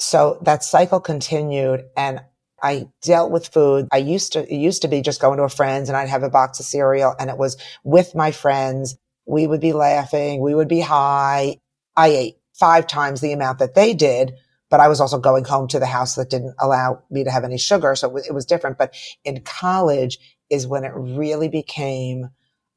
So 0.00 0.38
that 0.42 0.64
cycle 0.64 1.00
continued 1.00 1.84
and 1.96 2.20
I 2.62 2.88
dealt 3.02 3.30
with 3.30 3.48
food. 3.48 3.88
I 3.92 3.98
used 3.98 4.32
to, 4.34 4.50
it 4.52 4.56
used 4.56 4.82
to 4.82 4.88
be 4.88 5.02
just 5.02 5.20
going 5.20 5.38
to 5.38 5.44
a 5.44 5.48
friend's 5.48 5.88
and 5.88 5.96
I'd 5.96 6.08
have 6.08 6.22
a 6.22 6.30
box 6.30 6.60
of 6.60 6.66
cereal 6.66 7.14
and 7.18 7.28
it 7.28 7.36
was 7.36 7.56
with 7.84 8.14
my 8.14 8.30
friends. 8.30 8.96
We 9.26 9.46
would 9.46 9.60
be 9.60 9.72
laughing. 9.72 10.40
We 10.40 10.54
would 10.54 10.68
be 10.68 10.80
high. 10.80 11.56
I 11.96 12.08
ate 12.08 12.34
five 12.54 12.86
times 12.86 13.20
the 13.20 13.32
amount 13.32 13.58
that 13.58 13.74
they 13.74 13.94
did, 13.94 14.32
but 14.72 14.80
I 14.80 14.88
was 14.88 15.02
also 15.02 15.20
going 15.20 15.44
home 15.44 15.68
to 15.68 15.78
the 15.78 15.86
house 15.86 16.16
that 16.16 16.30
didn't 16.30 16.56
allow 16.58 17.04
me 17.10 17.24
to 17.24 17.30
have 17.30 17.44
any 17.44 17.58
sugar. 17.58 17.94
So 17.94 18.16
it 18.16 18.32
was 18.32 18.46
different. 18.46 18.78
But 18.78 18.96
in 19.22 19.42
college 19.42 20.18
is 20.50 20.66
when 20.66 20.84
it 20.84 20.94
really 20.96 21.50
became 21.50 22.30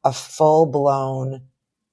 a 0.03 0.13
full 0.13 0.65
blown 0.67 1.43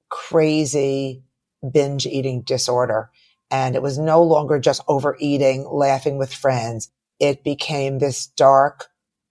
crazy 0.09 1.23
binge 1.71 2.05
eating 2.05 2.41
disorder. 2.41 3.11
And 3.49 3.75
it 3.77 3.81
was 3.81 3.97
no 3.97 4.21
longer 4.21 4.59
just 4.59 4.83
overeating, 4.89 5.65
laughing 5.71 6.17
with 6.17 6.33
friends 6.33 6.91
it 7.19 7.45
became 7.45 7.99
this 7.99 8.27
dark, 8.27 8.87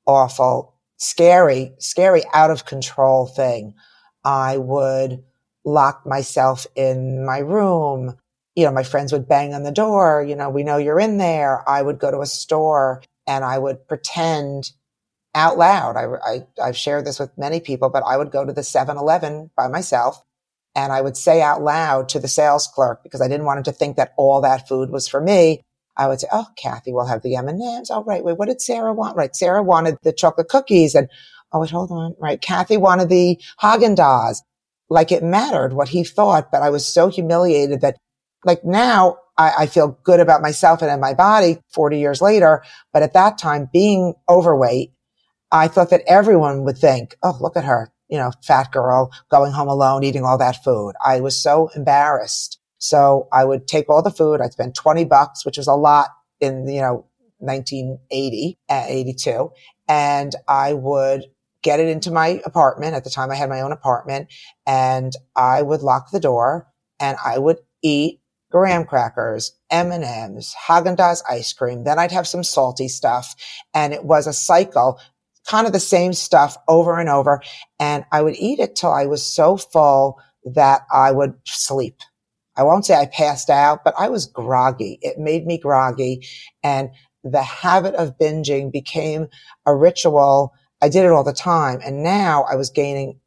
awful, 0.07 0.75
scary, 0.97 1.75
scary, 1.79 2.23
out 2.33 2.51
of 2.51 2.65
control 2.65 3.27
thing 3.27 3.75
I 4.25 4.57
would 4.57 5.23
lock 5.67 6.07
myself 6.07 6.67
in 6.75 7.27
my 7.27 7.41
room. 7.41 8.17
You 8.55 8.67
know, 8.67 8.73
my 8.73 8.83
friends 8.83 9.13
would 9.13 9.29
bang 9.29 9.55
on 9.55 9.63
the 9.63 9.73
door. 9.73 10.25
You 10.27 10.37
know, 10.37 10.51
we 10.51 10.63
know 10.63 10.77
you're 10.77 11.01
in 11.01 11.19
there. 11.19 11.69
I 11.69 11.83
would 11.83 11.99
go 11.99 12.11
to 12.11 12.21
a 12.21 12.27
store 12.27 13.03
and 13.27 13.45
I 13.45 13.59
would 13.59 13.89
pretend 13.89 14.73
out 15.35 15.59
loud. 15.59 15.97
I, 15.97 16.43
I, 16.63 16.67
have 16.67 16.77
shared 16.77 17.07
this 17.07 17.19
with 17.19 17.37
many 17.39 17.61
people, 17.61 17.89
but 17.89 18.05
I 18.07 18.17
would 18.19 18.31
go 18.31 18.45
to 18.45 18.53
the 18.53 18.61
7-Eleven 18.63 19.51
by 19.57 19.69
myself 19.69 20.23
and 20.75 20.93
I 20.93 21.01
would 21.01 21.17
say 21.17 21.43
out 21.43 21.63
loud 21.63 22.09
to 22.11 22.19
the 22.19 22.29
sales 22.29 22.67
clerk 22.67 23.03
because 23.03 23.21
I 23.21 23.29
didn't 23.29 23.47
want 23.47 23.59
him 23.59 23.65
to 23.65 23.73
think 23.73 23.97
that 23.97 24.15
all 24.17 24.41
that 24.43 24.69
food 24.69 24.91
was 24.91 25.09
for 25.09 25.21
me. 25.21 25.63
I 25.97 26.09
would 26.09 26.21
say, 26.21 26.29
"Oh, 26.33 26.47
Kathy, 26.57 26.93
we'll 26.93 27.07
have 27.07 27.23
the 27.23 27.37
M 27.37 27.49
and 27.49 27.63
M's. 27.63 27.91
Oh, 27.91 28.03
right. 28.05 28.25
Wait, 28.25 28.39
what 28.39 28.49
did 28.49 28.63
Sarah 28.63 28.95
want? 28.95 29.17
Right, 29.17 29.37
Sarah 29.37 29.63
wanted 29.63 29.99
the 30.03 30.13
chocolate 30.13 30.49
cookies, 30.49 30.95
and 30.95 31.09
oh, 31.53 31.61
wait, 31.61 31.71
hold 31.71 31.91
on. 31.91 32.15
Right, 32.19 32.41
Kathy 32.41 32.79
wanted 32.79 33.11
the 33.11 33.39
Haagen 33.63 33.95
Dazs. 33.97 34.39
Like 34.89 35.13
it 35.13 35.23
mattered 35.23 35.75
what 35.75 35.89
he 35.89 36.05
thought, 36.05 36.51
but 36.51 36.63
I 36.63 36.71
was 36.71 36.87
so 36.87 37.09
humiliated 37.09 37.83
that, 37.83 37.99
like 38.45 38.65
now, 38.65 39.19
I, 39.39 39.53
I 39.61 39.67
feel 39.67 39.99
good 40.05 40.21
about 40.21 40.43
myself 40.43 40.83
and 40.83 40.91
in 40.91 41.01
my 41.01 41.15
body 41.15 41.59
40 41.73 41.99
years 41.99 42.21
later. 42.21 42.63
But 42.93 43.03
at 43.03 43.15
that 43.15 43.39
time, 43.39 43.69
being 43.73 44.15
overweight, 44.29 44.93
I 45.51 45.69
thought 45.69 45.91
that 45.91 46.03
everyone 46.07 46.65
would 46.65 46.79
think, 46.79 47.17
"Oh, 47.23 47.37
look 47.41 47.57
at 47.57 47.65
her, 47.65 47.93
you 48.09 48.19
know, 48.19 48.33
fat 48.43 48.73
girl 48.73 49.11
going 49.31 49.53
home 49.53 49.69
alone, 49.69 50.05
eating 50.05 50.25
all 50.25 50.39
that 50.39 50.63
food." 50.65 50.95
I 51.05 51.21
was 51.21 51.41
so 51.41 51.71
embarrassed 51.77 52.59
so 52.83 53.29
I 53.33 53.45
would 53.45 53.69
take 53.69 53.89
all 53.89 54.03
the 54.03 54.11
food. 54.11 54.41
I'd 54.41 54.53
spend 54.53 54.75
20 54.75 55.05
bucks, 55.05 55.47
which 55.47 55.57
was 55.57 55.69
a 55.69 55.75
lot 55.75 56.09
in, 56.41 56.67
you 56.67 56.81
know, 56.81 57.07
1980, 57.39 58.59
uh, 58.69 58.85
82. 58.89 59.53
And 59.89 60.35
I 60.49 60.73
would 60.73 61.27
get 61.63 61.79
it 61.79 61.87
into 61.87 62.11
my 62.11 62.43
apartment. 62.45 62.95
At 62.97 63.05
the 63.05 63.11
time 63.11 63.31
I 63.31 63.37
had 63.37 63.49
my 63.49 63.61
own 63.61 63.71
apartment 63.71 64.33
and 64.67 65.13
I 65.37 65.63
would 65.63 65.83
lock 65.83 66.11
the 66.11 66.19
door 66.19 66.67
and 66.99 67.17
I 67.25 67.39
would 67.39 67.59
eat 67.85 68.19
graham 68.53 68.85
crackers, 68.85 69.53
M&Ms, 69.71 70.55
Haagen-Dazs 70.69 71.23
ice 71.29 71.53
cream. 71.53 71.85
Then 71.85 71.99
I'd 71.99 72.13
have 72.13 72.29
some 72.29 72.45
salty 72.45 72.87
stuff 72.87 73.35
and 73.75 73.95
it 73.95 74.05
was 74.05 74.27
a 74.27 74.33
cycle, 74.33 75.01
kind 75.49 75.67
of 75.67 75.73
the 75.73 75.81
same 75.81 76.13
stuff 76.13 76.57
over 76.69 77.01
and 77.01 77.09
over. 77.09 77.43
And 77.81 78.05
I 78.13 78.23
would 78.23 78.37
eat 78.37 78.61
it 78.61 78.77
till 78.77 78.93
I 78.93 79.07
was 79.07 79.25
so 79.25 79.57
full 79.57 80.21
that 80.45 80.83
I 80.93 81.11
would 81.11 81.35
sleep. 81.47 81.97
I 82.55 82.63
won't 82.63 82.85
say 82.85 82.95
I 82.95 83.07
passed 83.07 83.49
out, 83.49 83.83
but 83.85 83.95
I 83.99 84.11
was 84.11 84.27
groggy. 84.27 84.99
It 85.01 85.19
made 85.19 85.47
me 85.47 85.57
groggy. 85.57 86.27
And 86.63 86.91
the 87.25 87.43
habit 87.43 87.95
of 87.95 88.19
binging 88.19 88.71
became 88.71 89.29
a 89.65 89.75
ritual. 89.75 90.53
I 90.83 90.91
did 90.91 91.07
it 91.07 91.13
all 91.13 91.25
the 91.25 91.33
time. 91.33 91.81
And 91.83 92.03
now 92.03 92.45
I 92.51 92.57
was 92.57 92.69
gaining 92.69 93.19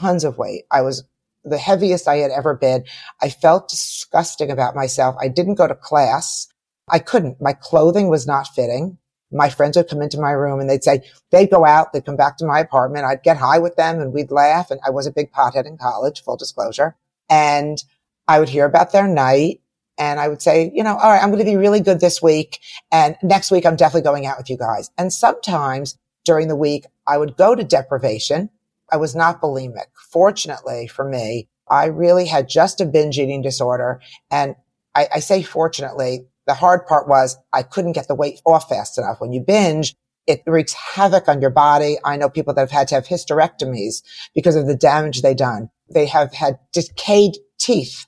tons 0.00 0.24
of 0.24 0.38
weight. 0.38 0.64
I 0.72 0.82
was 0.82 1.04
the 1.44 1.58
heaviest 1.58 2.08
I 2.08 2.16
had 2.16 2.30
ever 2.30 2.54
been. 2.54 2.84
I 3.20 3.30
felt 3.30 3.68
disgusting 3.68 4.50
about 4.50 4.74
myself. 4.74 5.16
I 5.20 5.28
didn't 5.28 5.56
go 5.56 5.66
to 5.66 5.74
class. 5.74 6.48
I 6.88 6.98
couldn't. 6.98 7.40
My 7.40 7.52
clothing 7.52 8.08
was 8.08 8.26
not 8.26 8.48
fitting. 8.48 8.98
My 9.30 9.48
friends 9.48 9.76
would 9.76 9.88
come 9.88 10.02
into 10.02 10.20
my 10.20 10.32
room 10.32 10.60
and 10.60 10.68
they'd 10.68 10.84
say, 10.84 11.02
they'd 11.30 11.50
go 11.50 11.64
out, 11.64 11.92
they'd 11.92 12.04
come 12.04 12.16
back 12.16 12.36
to 12.36 12.46
my 12.46 12.60
apartment. 12.60 13.06
I'd 13.06 13.22
get 13.22 13.38
high 13.38 13.58
with 13.58 13.76
them 13.76 13.98
and 13.98 14.12
we'd 14.12 14.30
laugh. 14.30 14.70
And 14.70 14.78
I 14.86 14.90
was 14.90 15.06
a 15.06 15.12
big 15.12 15.32
pothead 15.32 15.66
in 15.66 15.78
college, 15.78 16.22
full 16.22 16.36
disclosure. 16.36 16.96
And 17.30 17.82
I 18.28 18.38
would 18.38 18.50
hear 18.50 18.66
about 18.66 18.92
their 18.92 19.08
night 19.08 19.62
and 19.98 20.20
I 20.20 20.28
would 20.28 20.42
say, 20.42 20.70
you 20.74 20.82
know, 20.82 20.96
all 20.96 21.10
right, 21.10 21.22
I'm 21.22 21.30
going 21.30 21.44
to 21.44 21.50
be 21.50 21.56
really 21.56 21.80
good 21.80 22.00
this 22.00 22.22
week. 22.22 22.60
And 22.90 23.16
next 23.22 23.50
week, 23.50 23.66
I'm 23.66 23.76
definitely 23.76 24.02
going 24.02 24.26
out 24.26 24.38
with 24.38 24.50
you 24.50 24.56
guys. 24.56 24.90
And 24.98 25.12
sometimes 25.12 25.98
during 26.24 26.48
the 26.48 26.56
week, 26.56 26.86
I 27.06 27.18
would 27.18 27.36
go 27.36 27.54
to 27.54 27.62
deprivation. 27.62 28.50
I 28.92 28.96
was 28.96 29.16
not 29.16 29.40
bulimic. 29.40 29.86
Fortunately 30.12 30.86
for 30.86 31.08
me, 31.08 31.48
I 31.68 31.86
really 31.86 32.26
had 32.26 32.48
just 32.48 32.80
a 32.80 32.84
binge 32.84 33.18
eating 33.18 33.42
disorder. 33.42 34.00
And 34.30 34.54
I, 34.94 35.08
I 35.14 35.20
say 35.20 35.42
fortunately, 35.42 36.26
the 36.46 36.54
hard 36.54 36.86
part 36.86 37.08
was 37.08 37.38
I 37.52 37.62
couldn't 37.62 37.92
get 37.92 38.08
the 38.08 38.14
weight 38.14 38.40
off 38.44 38.68
fast 38.68 38.98
enough. 38.98 39.20
When 39.20 39.32
you 39.32 39.40
binge, 39.40 39.94
it 40.26 40.42
wreaks 40.46 40.74
havoc 40.74 41.28
on 41.28 41.40
your 41.40 41.50
body. 41.50 41.96
I 42.04 42.16
know 42.16 42.28
people 42.28 42.54
that 42.54 42.60
have 42.60 42.70
had 42.70 42.88
to 42.88 42.96
have 42.96 43.06
hysterectomies 43.06 44.02
because 44.34 44.56
of 44.56 44.66
the 44.66 44.76
damage 44.76 45.22
they 45.22 45.34
done. 45.34 45.70
They 45.92 46.06
have 46.06 46.34
had 46.34 46.58
decayed 46.72 47.38
teeth 47.58 48.06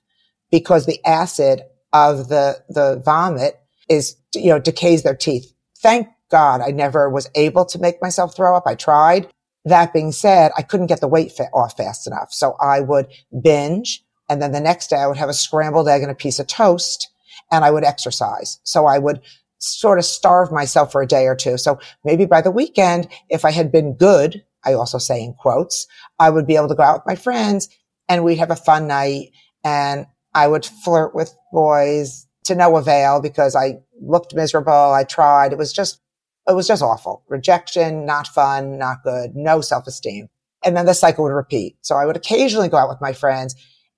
because 0.51 0.87
the 0.87 1.05
acid 1.07 1.63
of 1.93 2.29
the, 2.29 2.63
the 2.69 3.01
vomit 3.05 3.61
is, 3.89 4.17
you 4.35 4.51
know, 4.51 4.59
decays 4.59 5.03
their 5.03 5.17
teeth. 5.17 5.53
Thank 5.79 6.09
God 6.31 6.61
I 6.61 6.71
never 6.71 7.09
was 7.09 7.31
able 7.35 7.65
to 7.67 7.79
make 7.79 8.03
myself 8.03 8.35
throw 8.37 8.57
up. 8.57 8.65
I 8.67 8.75
tried. 8.75 9.29
That 9.65 9.93
being 9.93 10.13
said, 10.13 10.53
I 10.57 10.63
couldn't 10.63 10.87
get 10.87 11.01
the 11.01 11.09
weight 11.09 11.33
off 11.53 11.77
fast 11.77 12.07
enough. 12.07 12.33
So 12.33 12.57
I 12.61 12.81
would 12.81 13.09
binge 13.43 14.05
and 14.29 14.41
then 14.41 14.53
the 14.53 14.61
next 14.61 14.89
day 14.89 14.97
I 14.97 15.07
would 15.07 15.17
have 15.17 15.29
a 15.29 15.35
scrambled 15.35 15.89
egg 15.89 16.03
and 16.03 16.11
a 16.11 16.15
piece 16.15 16.39
of 16.39 16.47
toast 16.47 17.11
and 17.51 17.65
I 17.65 17.71
would 17.71 17.85
exercise. 17.85 18.59
So 18.65 18.87
I 18.87 18.99
would 18.99 19.21
sort 19.59 19.99
of 19.99 20.05
starve 20.05 20.53
myself 20.53 20.93
for 20.93 21.03
a 21.03 21.07
day 21.07 21.27
or 21.27 21.35
two. 21.35 21.57
So 21.57 21.79
maybe 22.05 22.27
by 22.27 22.41
the 22.43 22.51
weekend, 22.51 23.09
if 23.31 23.45
I 23.45 23.51
had 23.51 23.73
been 23.73 23.95
good, 23.95 24.45
I 24.65 24.75
also 24.75 24.99
say 24.99 25.23
in 25.23 25.35
quotes, 25.35 25.87
I 26.19 26.31
would 26.31 26.47
be 26.47 26.57
able 26.57 26.69
to 26.69 26.75
go 26.75 26.83
out 26.83 27.01
with 27.01 27.07
my 27.07 27.17
friends 27.17 27.69
and 28.09 28.25
we'd 28.25 28.39
have 28.39 28.51
a 28.51 28.57
fun 28.57 28.87
night 28.87 29.31
and 29.63 30.07
I 30.35 30.47
would 30.49 30.67
flirt 30.67 31.15
with 31.15 31.35
boys 31.53 32.27
to 32.45 32.55
no 32.55 32.77
avail 32.77 33.21
because 33.23 33.57
I 33.57 33.79
looked 34.01 34.35
miserable. 34.35 34.73
I 34.73 35.05
tried. 35.05 35.53
It 35.53 35.59
was 35.59 35.73
just, 35.73 36.01
it 36.49 36.55
was 36.55 36.67
just 36.67 36.83
awful. 36.83 37.25
Rejection, 37.29 38.07
not 38.07 38.27
fun, 38.29 38.79
not 38.79 39.03
good, 39.03 39.35
no 39.35 39.61
self-esteem. 39.61 40.29
And 40.65 40.77
then 40.77 40.87
the 40.87 40.95
cycle 40.95 41.25
would 41.25 41.31
repeat. 41.31 41.77
So 41.83 41.97
I 41.97 42.07
would 42.07 42.17
occasionally 42.17 42.69
go 42.69 42.77
out 42.77 42.89
with 42.89 43.01
my 43.01 43.13
friends 43.13 43.55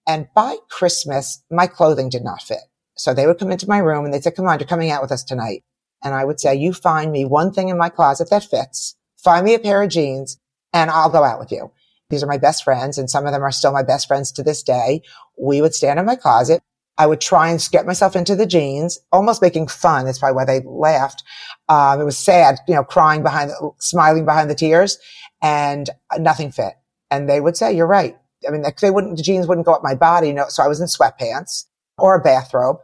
and 0.06 0.28
by 0.34 0.56
Christmas, 0.70 1.42
my 1.50 1.66
clothing 1.66 2.08
did 2.08 2.22
not 2.22 2.42
fit. 2.42 2.60
So 2.96 3.12
they 3.12 3.26
would 3.26 3.38
come 3.38 3.50
into 3.50 3.68
my 3.68 3.78
room 3.78 4.04
and 4.04 4.14
they'd 4.14 4.22
say, 4.22 4.30
come 4.30 4.46
on, 4.46 4.58
you're 4.58 4.68
coming 4.68 4.90
out 4.90 5.02
with 5.02 5.12
us 5.12 5.24
tonight. 5.24 5.64
And 6.02 6.14
I 6.14 6.24
would 6.24 6.40
say, 6.40 6.54
you 6.54 6.72
find 6.72 7.10
me 7.10 7.24
one 7.24 7.52
thing 7.52 7.68
in 7.68 7.76
my 7.76 7.88
closet 7.88 8.30
that 8.30 8.44
fits, 8.44 8.96
find 9.16 9.44
me 9.44 9.54
a 9.54 9.58
pair 9.58 9.82
of 9.82 9.90
jeans 9.90 10.38
and 10.72 10.90
I'll 10.90 11.10
go 11.10 11.24
out 11.24 11.40
with 11.40 11.50
you. 11.50 11.72
These 12.08 12.22
are 12.22 12.28
my 12.28 12.38
best 12.38 12.62
friends 12.62 12.98
and 12.98 13.10
some 13.10 13.26
of 13.26 13.32
them 13.32 13.42
are 13.42 13.50
still 13.50 13.72
my 13.72 13.82
best 13.82 14.06
friends 14.06 14.30
to 14.32 14.42
this 14.42 14.62
day. 14.62 15.02
We 15.38 15.60
would 15.60 15.74
stand 15.74 15.98
in 15.98 16.06
my 16.06 16.16
closet. 16.16 16.62
I 16.98 17.06
would 17.06 17.20
try 17.20 17.50
and 17.50 17.68
get 17.72 17.84
myself 17.84 18.16
into 18.16 18.36
the 18.36 18.46
jeans, 18.46 18.98
almost 19.12 19.42
making 19.42 19.68
fun. 19.68 20.06
That's 20.06 20.18
probably 20.18 20.36
why 20.36 20.44
they 20.44 20.60
laughed. 20.64 21.24
Um, 21.68 22.00
it 22.00 22.04
was 22.04 22.16
sad, 22.16 22.58
you 22.68 22.74
know, 22.74 22.84
crying 22.84 23.22
behind, 23.22 23.50
smiling 23.78 24.24
behind 24.24 24.48
the 24.48 24.54
tears 24.54 24.98
and 25.42 25.90
nothing 26.18 26.52
fit. 26.52 26.74
And 27.10 27.28
they 27.28 27.40
would 27.40 27.56
say, 27.56 27.72
you're 27.72 27.86
right. 27.86 28.16
I 28.46 28.50
mean, 28.50 28.64
they 28.80 28.90
wouldn't, 28.90 29.16
the 29.16 29.22
jeans 29.22 29.46
wouldn't 29.46 29.66
go 29.66 29.74
up 29.74 29.82
my 29.82 29.94
body. 29.94 30.28
You 30.28 30.34
know, 30.34 30.46
so 30.48 30.62
I 30.62 30.68
was 30.68 30.80
in 30.80 30.86
sweatpants 30.86 31.64
or 31.98 32.14
a 32.14 32.22
bathrobe 32.22 32.78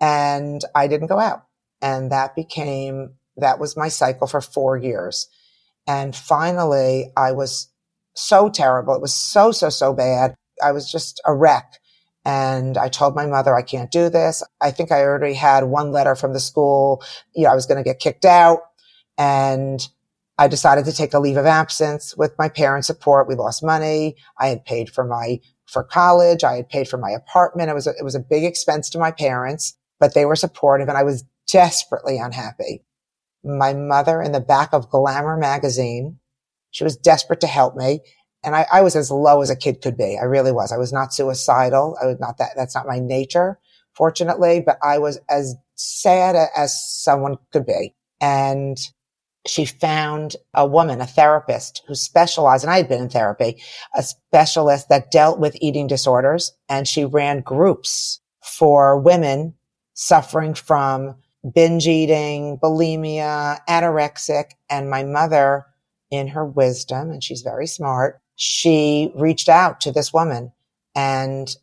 and 0.00 0.62
I 0.74 0.88
didn't 0.88 1.06
go 1.06 1.18
out. 1.18 1.44
And 1.80 2.12
that 2.12 2.34
became, 2.34 3.14
that 3.36 3.58
was 3.58 3.76
my 3.76 3.88
cycle 3.88 4.26
for 4.26 4.40
four 4.40 4.76
years. 4.76 5.28
And 5.86 6.14
finally 6.14 7.12
I 7.16 7.32
was 7.32 7.72
so 8.14 8.50
terrible. 8.50 8.94
It 8.94 9.00
was 9.00 9.14
so, 9.14 9.52
so, 9.52 9.70
so 9.70 9.94
bad. 9.94 10.34
I 10.62 10.72
was 10.72 10.90
just 10.90 11.20
a 11.24 11.34
wreck. 11.34 11.74
And 12.28 12.76
I 12.76 12.90
told 12.90 13.16
my 13.16 13.24
mother, 13.24 13.54
I 13.54 13.62
can't 13.62 13.90
do 13.90 14.10
this. 14.10 14.42
I 14.60 14.70
think 14.70 14.92
I 14.92 15.00
already 15.00 15.32
had 15.32 15.64
one 15.64 15.92
letter 15.92 16.14
from 16.14 16.34
the 16.34 16.40
school. 16.40 17.02
You 17.34 17.44
know, 17.44 17.52
I 17.52 17.54
was 17.54 17.64
going 17.64 17.82
to 17.82 17.90
get 17.90 18.00
kicked 18.00 18.26
out. 18.26 18.60
And 19.16 19.80
I 20.36 20.46
decided 20.46 20.84
to 20.84 20.92
take 20.92 21.14
a 21.14 21.20
leave 21.20 21.38
of 21.38 21.46
absence 21.46 22.14
with 22.18 22.38
my 22.38 22.50
parents' 22.50 22.86
support. 22.86 23.28
We 23.28 23.34
lost 23.34 23.64
money. 23.64 24.14
I 24.38 24.48
had 24.48 24.66
paid 24.66 24.90
for 24.90 25.04
my, 25.04 25.40
for 25.64 25.82
college. 25.82 26.44
I 26.44 26.56
had 26.56 26.68
paid 26.68 26.86
for 26.86 26.98
my 26.98 27.10
apartment. 27.10 27.70
It 27.70 27.74
was, 27.74 27.86
a, 27.86 27.94
it 27.98 28.04
was 28.04 28.14
a 28.14 28.20
big 28.20 28.44
expense 28.44 28.90
to 28.90 28.98
my 28.98 29.10
parents, 29.10 29.74
but 29.98 30.12
they 30.12 30.26
were 30.26 30.36
supportive 30.36 30.86
and 30.86 30.98
I 30.98 31.04
was 31.04 31.24
desperately 31.50 32.18
unhappy. 32.18 32.84
My 33.42 33.72
mother 33.72 34.20
in 34.20 34.32
the 34.32 34.40
back 34.40 34.74
of 34.74 34.90
Glamour 34.90 35.38
magazine 35.38 36.18
she 36.70 36.84
was 36.84 36.96
desperate 36.96 37.40
to 37.40 37.46
help 37.46 37.76
me. 37.76 38.00
And 38.44 38.54
I, 38.54 38.66
I 38.72 38.80
was 38.82 38.94
as 38.96 39.10
low 39.10 39.42
as 39.42 39.50
a 39.50 39.56
kid 39.56 39.82
could 39.82 39.96
be. 39.96 40.18
I 40.20 40.24
really 40.24 40.52
was. 40.52 40.72
I 40.72 40.76
was 40.76 40.92
not 40.92 41.12
suicidal. 41.12 41.96
I 42.00 42.06
was 42.06 42.20
not 42.20 42.38
that, 42.38 42.50
that's 42.56 42.74
not 42.74 42.86
my 42.86 42.98
nature, 42.98 43.58
fortunately, 43.94 44.62
but 44.64 44.78
I 44.82 44.98
was 44.98 45.18
as 45.28 45.56
sad 45.74 46.36
as 46.56 46.80
someone 47.02 47.36
could 47.52 47.66
be. 47.66 47.94
And 48.20 48.78
she 49.46 49.64
found 49.64 50.36
a 50.54 50.66
woman, 50.66 51.00
a 51.00 51.06
therapist 51.06 51.82
who 51.86 51.94
specialized, 51.94 52.64
and 52.64 52.70
I 52.70 52.78
had 52.78 52.88
been 52.88 53.02
in 53.02 53.08
therapy, 53.08 53.62
a 53.94 54.02
specialist 54.02 54.88
that 54.88 55.10
dealt 55.10 55.38
with 55.38 55.56
eating 55.60 55.86
disorders. 55.86 56.52
And 56.68 56.86
she 56.86 57.04
ran 57.04 57.40
groups 57.40 58.20
for 58.42 58.98
women 58.98 59.54
suffering 59.94 60.54
from 60.54 61.16
binge 61.54 61.86
eating, 61.86 62.58
bulimia, 62.62 63.58
anorexic. 63.68 64.50
And 64.68 64.90
my 64.90 65.02
mother 65.02 65.64
in 66.10 66.28
her 66.28 66.44
wisdom, 66.44 67.10
and 67.10 67.22
she's 67.22 67.42
very 67.42 67.66
smart, 67.66 68.20
she 68.38 69.10
reached 69.16 69.48
out 69.48 69.80
to 69.80 69.90
this 69.90 70.12
woman 70.12 70.52
and 70.94 71.56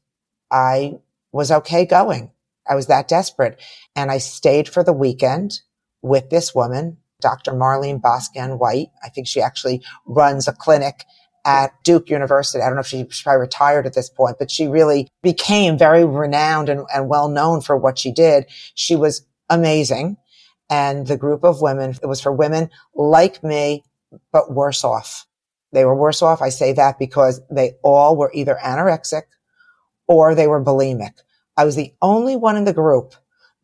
I 0.51 0.95
was 1.31 1.49
okay 1.49 1.85
going. 1.85 2.31
I 2.67 2.75
was 2.75 2.87
that 2.87 3.07
desperate. 3.07 3.61
And 3.95 4.11
I 4.11 4.17
stayed 4.17 4.67
for 4.67 4.83
the 4.83 4.91
weekend 4.91 5.61
with 6.01 6.29
this 6.29 6.53
woman, 6.53 6.97
Dr. 7.21 7.53
Marlene 7.53 8.01
Boskind-White. 8.01 8.89
I 9.01 9.09
think 9.09 9.25
she 9.25 9.41
actually 9.41 9.81
runs 10.05 10.49
a 10.49 10.53
clinic 10.53 11.05
at 11.45 11.71
Duke 11.85 12.09
University. 12.09 12.61
I 12.61 12.65
don't 12.65 12.75
know 12.75 12.81
if 12.81 12.87
she, 12.87 13.05
she's 13.09 13.23
probably 13.23 13.39
retired 13.39 13.85
at 13.85 13.93
this 13.93 14.09
point, 14.09 14.35
but 14.37 14.51
she 14.51 14.67
really 14.67 15.07
became 15.23 15.77
very 15.77 16.03
renowned 16.03 16.67
and, 16.67 16.85
and 16.93 17.07
well 17.07 17.29
known 17.29 17.61
for 17.61 17.77
what 17.77 17.97
she 17.97 18.11
did. 18.11 18.47
She 18.73 18.97
was 18.97 19.25
amazing. 19.49 20.17
And 20.69 21.07
the 21.07 21.17
group 21.17 21.45
of 21.45 21.61
women, 21.61 21.95
it 22.03 22.07
was 22.07 22.19
for 22.19 22.33
women 22.33 22.69
like 22.95 23.43
me, 23.45 23.85
but 24.33 24.51
worse 24.51 24.83
off. 24.83 25.25
They 25.75 25.85
were 25.85 25.95
worse 25.95 26.23
off. 26.23 26.41
I 26.41 26.49
say 26.49 26.73
that 26.73 26.99
because 26.99 27.41
they 27.51 27.73
all 27.83 28.17
were 28.17 28.31
either 28.33 28.57
anorexic 28.63 29.23
or 30.07 30.35
they 30.35 30.47
were 30.47 30.63
bulimic. 30.63 31.13
I 31.57 31.65
was 31.65 31.75
the 31.75 31.93
only 32.01 32.35
one 32.35 32.57
in 32.57 32.65
the 32.65 32.73
group 32.73 33.15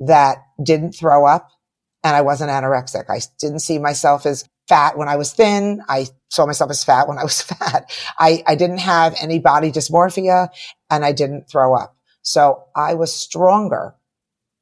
that 0.01 0.38
didn't 0.63 0.94
throw 0.94 1.25
up 1.25 1.50
and 2.03 2.15
I 2.15 2.22
wasn't 2.22 2.51
anorexic. 2.51 3.06
I 3.10 3.22
didn't 3.39 3.60
see 3.60 3.80
myself 3.80 4.25
as 4.25 4.48
fat 4.68 4.98
when 4.98 5.08
I 5.08 5.15
was 5.15 5.34
thin. 5.34 5.82
I 5.89 6.08
saw 6.30 6.46
myself 6.46 6.72
as 6.72 6.84
fat 6.84 7.08
when 7.08 7.18
I 7.18 7.24
was 7.24 7.41
fat. 7.44 7.91
I, 8.20 8.44
I 8.48 8.56
didn't 8.56 8.80
have 8.80 9.15
any 9.22 9.39
body 9.39 9.72
dysmorphia 9.72 10.50
and 10.89 11.06
I 11.06 11.13
didn't 11.13 11.50
throw 11.50 11.75
up. 11.75 11.96
So 12.24 12.65
I 12.75 12.94
was 12.96 13.13
stronger 13.13 13.96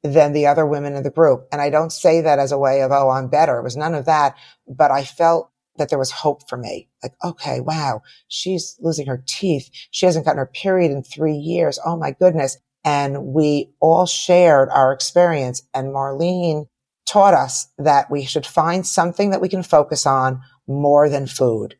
than 0.02 0.32
the 0.32 0.46
other 0.46 0.66
women 0.66 0.94
in 0.94 1.02
the 1.02 1.10
group. 1.10 1.46
And 1.52 1.60
I 1.60 1.70
don't 1.70 1.92
say 1.92 2.22
that 2.22 2.38
as 2.38 2.52
a 2.52 2.58
way 2.58 2.82
of, 2.82 2.90
oh, 2.90 3.10
I'm 3.10 3.28
better. 3.28 3.58
It 3.58 3.62
was 3.64 3.76
none 3.76 3.94
of 3.94 4.06
that, 4.06 4.34
but 4.66 4.90
I 4.90 5.04
felt 5.04 5.49
that 5.80 5.88
there 5.88 5.98
was 5.98 6.12
hope 6.12 6.48
for 6.48 6.56
me. 6.56 6.88
Like, 7.02 7.14
okay, 7.24 7.60
wow, 7.60 8.02
she's 8.28 8.76
losing 8.80 9.06
her 9.06 9.24
teeth. 9.26 9.68
She 9.90 10.06
hasn't 10.06 10.24
gotten 10.24 10.38
her 10.38 10.46
period 10.46 10.92
in 10.92 11.02
three 11.02 11.36
years. 11.36 11.80
Oh 11.84 11.96
my 11.96 12.12
goodness. 12.12 12.56
And 12.84 13.26
we 13.26 13.72
all 13.80 14.06
shared 14.06 14.68
our 14.70 14.92
experience 14.92 15.62
and 15.74 15.88
Marlene 15.88 16.66
taught 17.06 17.34
us 17.34 17.66
that 17.78 18.10
we 18.10 18.24
should 18.24 18.46
find 18.46 18.86
something 18.86 19.30
that 19.30 19.40
we 19.40 19.48
can 19.48 19.64
focus 19.64 20.06
on 20.06 20.40
more 20.68 21.08
than 21.08 21.26
food. 21.26 21.76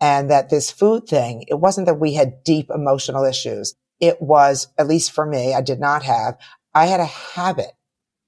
And 0.00 0.30
that 0.30 0.48
this 0.48 0.70
food 0.70 1.06
thing, 1.06 1.44
it 1.48 1.60
wasn't 1.60 1.86
that 1.86 2.00
we 2.00 2.14
had 2.14 2.42
deep 2.42 2.70
emotional 2.74 3.24
issues. 3.24 3.74
It 4.00 4.20
was, 4.20 4.68
at 4.78 4.88
least 4.88 5.12
for 5.12 5.26
me, 5.26 5.54
I 5.54 5.60
did 5.60 5.78
not 5.78 6.02
have, 6.02 6.38
I 6.74 6.86
had 6.86 7.00
a 7.00 7.04
habit. 7.04 7.72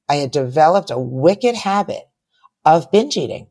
I 0.09 0.16
had 0.16 0.30
developed 0.30 0.90
a 0.90 0.99
wicked 0.99 1.54
habit 1.54 2.04
of 2.64 2.90
binge 2.90 3.16
eating. 3.16 3.49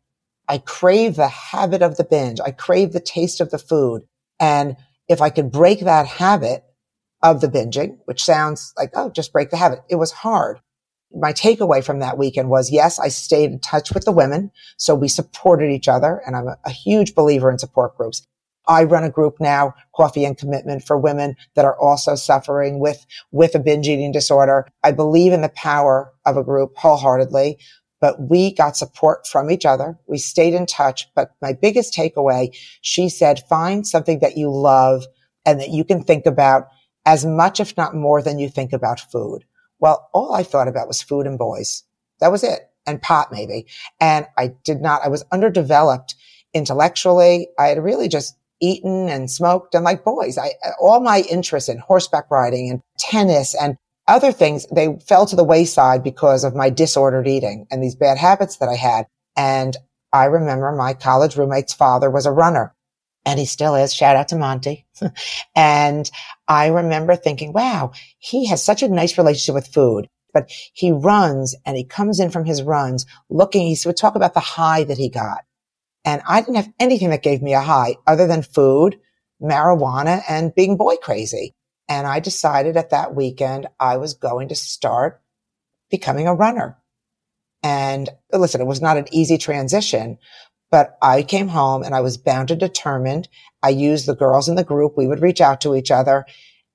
I 0.47 0.57
crave 0.57 1.15
the 1.15 1.27
habit 1.27 1.81
of 1.81 1.97
the 1.97 2.03
binge. 2.03 2.39
I 2.39 2.51
crave 2.51 2.91
the 2.91 2.99
taste 2.99 3.39
of 3.41 3.51
the 3.51 3.57
food. 3.57 4.03
And 4.39 4.75
if 5.07 5.21
I 5.21 5.29
could 5.29 5.51
break 5.51 5.81
that 5.81 6.05
habit 6.05 6.63
of 7.21 7.41
the 7.41 7.47
binging, 7.47 7.97
which 8.05 8.23
sounds 8.23 8.73
like, 8.77 8.91
oh, 8.95 9.09
just 9.09 9.31
break 9.31 9.49
the 9.49 9.57
habit. 9.57 9.79
It 9.89 9.95
was 9.95 10.11
hard 10.11 10.59
my 11.13 11.31
takeaway 11.31 11.83
from 11.83 11.99
that 11.99 12.17
weekend 12.17 12.49
was 12.49 12.71
yes, 12.71 12.99
I 12.99 13.09
stayed 13.09 13.51
in 13.51 13.59
touch 13.59 13.93
with 13.93 14.05
the 14.05 14.11
women. 14.11 14.51
So 14.77 14.95
we 14.95 15.07
supported 15.07 15.71
each 15.71 15.87
other. 15.87 16.21
And 16.25 16.35
I'm 16.35 16.47
a, 16.47 16.57
a, 16.65 16.71
huge 16.71 17.13
believer 17.13 17.51
in 17.51 17.59
support 17.59 17.95
groups. 17.95 18.25
I 18.67 18.83
run 18.83 19.03
a 19.03 19.09
group 19.09 19.35
now, 19.39 19.73
Coffee 19.95 20.23
and 20.23 20.37
Commitment 20.37 20.83
for 20.83 20.97
women 20.97 21.35
that 21.55 21.65
are 21.65 21.77
also 21.79 22.15
suffering 22.15 22.79
with, 22.79 23.05
with 23.31 23.55
a 23.55 23.59
binge 23.59 23.87
eating 23.87 24.11
disorder. 24.11 24.67
I 24.83 24.91
believe 24.91 25.33
in 25.33 25.41
the 25.41 25.49
power 25.49 26.13
of 26.25 26.37
a 26.37 26.43
group 26.43 26.71
wholeheartedly, 26.77 27.59
but 28.03 28.19
we 28.19 28.53
got 28.53 28.75
support 28.75 29.25
from 29.25 29.49
each 29.49 29.65
other. 29.65 29.97
We 30.07 30.17
stayed 30.17 30.53
in 30.53 30.65
touch. 30.65 31.09
But 31.15 31.31
my 31.41 31.53
biggest 31.53 31.93
takeaway, 31.93 32.53
she 32.81 33.07
said, 33.07 33.47
find 33.47 33.87
something 33.87 34.19
that 34.19 34.35
you 34.35 34.51
love 34.51 35.05
and 35.45 35.57
that 35.61 35.69
you 35.69 35.85
can 35.85 36.03
think 36.03 36.25
about 36.25 36.67
as 37.05 37.25
much, 37.25 37.61
if 37.61 37.77
not 37.77 37.95
more 37.95 38.21
than 38.21 38.39
you 38.39 38.49
think 38.49 38.73
about 38.73 38.99
food. 38.99 39.45
Well, 39.79 40.09
all 40.13 40.33
I 40.33 40.43
thought 40.43 40.67
about 40.67 40.89
was 40.89 41.01
food 41.01 41.25
and 41.25 41.39
boys. 41.39 41.85
That 42.19 42.29
was 42.29 42.43
it. 42.43 42.69
And 42.85 43.01
pot 43.01 43.31
maybe. 43.31 43.67
And 44.01 44.27
I 44.37 44.47
did 44.65 44.81
not, 44.81 44.99
I 45.05 45.07
was 45.07 45.23
underdeveloped 45.31 46.15
intellectually. 46.53 47.47
I 47.57 47.67
had 47.67 47.81
really 47.81 48.09
just 48.09 48.35
eaten 48.59 49.07
and 49.07 49.31
smoked 49.31 49.75
and 49.75 49.85
like 49.85 50.03
boys. 50.03 50.37
I, 50.37 50.55
all 50.77 50.99
my 50.99 51.23
interests 51.31 51.69
in 51.69 51.77
horseback 51.77 52.29
riding 52.29 52.69
and 52.69 52.81
tennis 52.97 53.55
and 53.55 53.77
other 54.07 54.31
things, 54.31 54.65
they 54.67 54.97
fell 55.07 55.25
to 55.25 55.35
the 55.35 55.43
wayside 55.43 56.03
because 56.03 56.43
of 56.43 56.55
my 56.55 56.69
disordered 56.69 57.27
eating 57.27 57.67
and 57.71 57.81
these 57.81 57.95
bad 57.95 58.17
habits 58.17 58.57
that 58.57 58.69
I 58.69 58.75
had. 58.75 59.05
And 59.37 59.77
I 60.11 60.25
remember 60.25 60.71
my 60.73 60.93
college 60.93 61.37
roommate's 61.37 61.73
father 61.73 62.09
was 62.09 62.25
a 62.25 62.31
runner 62.31 62.75
and 63.25 63.39
he 63.39 63.45
still 63.45 63.75
is. 63.75 63.93
Shout 63.93 64.15
out 64.15 64.27
to 64.29 64.35
Monty. 64.35 64.85
and 65.55 66.09
I 66.47 66.67
remember 66.67 67.15
thinking, 67.15 67.53
wow, 67.53 67.91
he 68.19 68.47
has 68.47 68.63
such 68.63 68.83
a 68.83 68.89
nice 68.89 69.17
relationship 69.17 69.55
with 69.55 69.73
food, 69.73 70.09
but 70.33 70.51
he 70.73 70.91
runs 70.91 71.55
and 71.65 71.77
he 71.77 71.85
comes 71.85 72.19
in 72.19 72.29
from 72.29 72.45
his 72.45 72.61
runs 72.61 73.05
looking, 73.29 73.67
he 73.67 73.77
would 73.85 73.97
talk 73.97 74.15
about 74.15 74.33
the 74.33 74.39
high 74.39 74.83
that 74.83 74.97
he 74.97 75.09
got. 75.09 75.45
And 76.05 76.21
I 76.27 76.41
didn't 76.41 76.55
have 76.55 76.73
anything 76.79 77.11
that 77.11 77.23
gave 77.23 77.41
me 77.41 77.53
a 77.53 77.61
high 77.61 77.95
other 78.05 78.27
than 78.27 78.43
food, 78.43 78.99
marijuana 79.41 80.21
and 80.27 80.53
being 80.53 80.75
boy 80.75 80.95
crazy. 80.97 81.53
And 81.89 82.07
I 82.07 82.19
decided 82.19 82.77
at 82.77 82.91
that 82.91 83.15
weekend 83.15 83.67
I 83.79 83.97
was 83.97 84.13
going 84.13 84.49
to 84.49 84.55
start 84.55 85.21
becoming 85.89 86.27
a 86.27 86.33
runner. 86.33 86.77
And 87.61 88.09
listen, 88.31 88.61
it 88.61 88.67
was 88.67 88.81
not 88.81 88.97
an 88.97 89.05
easy 89.11 89.37
transition, 89.37 90.17
but 90.71 90.97
I 91.01 91.23
came 91.23 91.47
home 91.47 91.83
and 91.83 91.95
I 91.95 92.01
was 92.01 92.17
bound 92.17 92.51
and 92.51 92.59
determined. 92.59 93.29
I 93.61 93.69
used 93.69 94.05
the 94.05 94.15
girls 94.15 94.49
in 94.49 94.55
the 94.55 94.63
group. 94.63 94.97
We 94.97 95.07
would 95.07 95.21
reach 95.21 95.39
out 95.39 95.61
to 95.61 95.75
each 95.75 95.91
other 95.91 96.25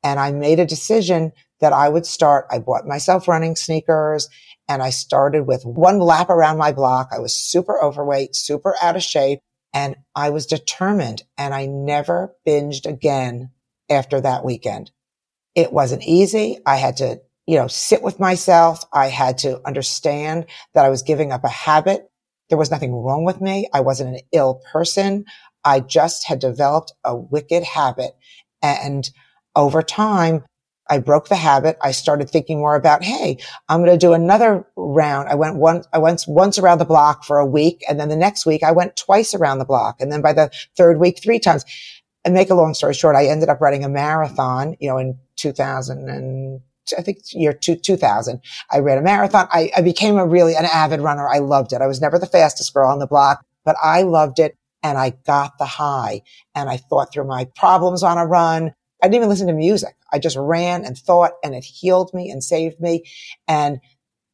and 0.03 0.21
I 0.21 0.31
made 0.33 0.61
a 0.61 0.66
decision 0.66 1.33
that 1.61 1.73
I 1.73 1.88
would 1.88 2.07
start. 2.07 2.47
I 2.51 2.61
bought 2.61 2.87
myself 2.87 3.29
running 3.29 3.57
sneakers 3.57 4.29
and 4.68 4.83
I 4.83 4.90
started 4.90 5.47
with 5.47 5.64
one 5.64 5.99
lap 5.99 6.31
around 6.31 6.59
my 6.59 6.73
block. 6.73 7.09
I 7.12 7.18
was 7.18 7.35
super 7.35 7.83
overweight, 7.83 8.37
super 8.37 8.75
out 8.81 8.97
of 8.97 9.03
shape 9.03 9.40
and 9.75 9.97
I 10.14 10.31
was 10.31 10.47
determined 10.47 11.23
and 11.37 11.53
I 11.53 11.66
never 11.66 12.35
binged 12.47 12.87
again 12.87 13.51
after 13.90 14.21
that 14.21 14.44
weekend. 14.44 14.90
It 15.59 15.73
wasn't 15.73 16.05
easy. 16.05 16.59
I 16.64 16.77
had 16.77 16.97
to, 16.99 17.21
you 17.47 17.59
know, 17.59 17.66
sit 17.66 18.03
with 18.03 18.21
myself. 18.21 18.85
I 18.92 19.09
had 19.09 19.38
to 19.38 19.61
understand 19.66 20.47
that 20.75 20.85
I 20.85 20.88
was 20.88 21.03
giving 21.03 21.33
up 21.33 21.44
a 21.44 21.49
habit 21.49 22.09
there 22.49 22.59
was 22.59 22.71
nothing 22.71 22.94
wrong 22.94 23.25
with 23.25 23.40
me. 23.40 23.68
I 23.73 23.81
wasn't 23.81 24.14
an 24.14 24.21
ill 24.33 24.62
person. 24.73 25.25
I 25.64 25.81
just 25.81 26.27
had 26.27 26.38
developed 26.38 26.92
a 27.05 27.14
wicked 27.14 27.62
habit. 27.62 28.12
And 28.62 29.09
over 29.55 29.83
time, 29.83 30.44
I 30.90 30.99
broke 30.99 31.29
the 31.29 31.37
habit. 31.37 31.77
I 31.83 31.90
started 31.92 32.31
thinking 32.31 32.59
more 32.59 32.75
about, 32.75 33.05
Hey, 33.05 33.37
I'm 33.68 33.85
going 33.85 33.90
to 33.90 34.07
do 34.07 34.14
another 34.14 34.66
round. 34.77 35.29
I 35.29 35.35
went 35.35 35.57
once, 35.57 35.87
I 35.92 35.99
went 35.99 36.25
once 36.27 36.59
around 36.59 36.79
the 36.79 36.87
block 36.87 37.25
for 37.25 37.38
a 37.38 37.47
week. 37.47 37.85
And 37.88 38.01
then 38.01 38.09
the 38.09 38.16
next 38.16 38.47
week 38.47 38.62
I 38.62 38.73
went 38.73 38.97
twice 38.97 39.35
around 39.35 39.59
the 39.59 39.66
block. 39.66 40.01
And 40.01 40.11
then 40.11 40.23
by 40.23 40.33
the 40.33 40.51
third 40.77 40.99
week, 40.99 41.21
three 41.23 41.38
times. 41.38 41.64
And 42.25 42.35
make 42.35 42.51
a 42.51 42.55
long 42.55 42.75
story 42.75 42.94
short, 42.94 43.16
I 43.16 43.27
ended 43.27 43.49
up 43.49 43.61
running 43.61 43.85
a 43.85 43.88
marathon, 43.88 44.77
you 44.81 44.88
know, 44.88 44.99
in 44.99 45.18
2000 45.38 46.09
and 46.09 46.61
I 46.96 47.03
think 47.03 47.18
year 47.33 47.53
two, 47.53 47.77
2000. 47.77 48.40
I 48.70 48.79
ran 48.79 48.98
a 48.98 49.03
marathon. 49.03 49.48
I, 49.53 49.70
I 49.77 49.83
became 49.83 50.16
a 50.16 50.27
really 50.27 50.55
an 50.55 50.64
avid 50.64 51.01
runner. 51.01 51.29
I 51.29 51.38
loved 51.38 51.72
it. 51.72 51.83
I 51.83 51.87
was 51.87 52.01
never 52.01 52.18
the 52.18 52.27
fastest 52.27 52.72
girl 52.72 52.90
on 52.90 52.98
the 52.98 53.07
block, 53.07 53.44
but 53.64 53.77
I 53.83 54.03
loved 54.03 54.38
it 54.38 54.57
and 54.83 54.96
I 54.96 55.11
got 55.27 55.59
the 55.59 55.66
high 55.66 56.22
and 56.55 56.70
I 56.70 56.77
thought 56.77 57.12
through 57.12 57.27
my 57.27 57.46
problems 57.57 58.03
on 58.03 58.18
a 58.18 58.27
run. 58.27 58.72
I 59.03 59.07
didn't 59.07 59.16
even 59.16 59.29
listen 59.29 59.46
to 59.48 59.53
music. 59.53 59.96
I 60.12 60.18
just 60.18 60.37
ran 60.37 60.85
and 60.85 60.96
thought 60.96 61.33
and 61.44 61.55
it 61.55 61.64
healed 61.64 62.12
me 62.14 62.31
and 62.31 62.42
saved 62.42 62.81
me. 62.81 63.05
And 63.46 63.81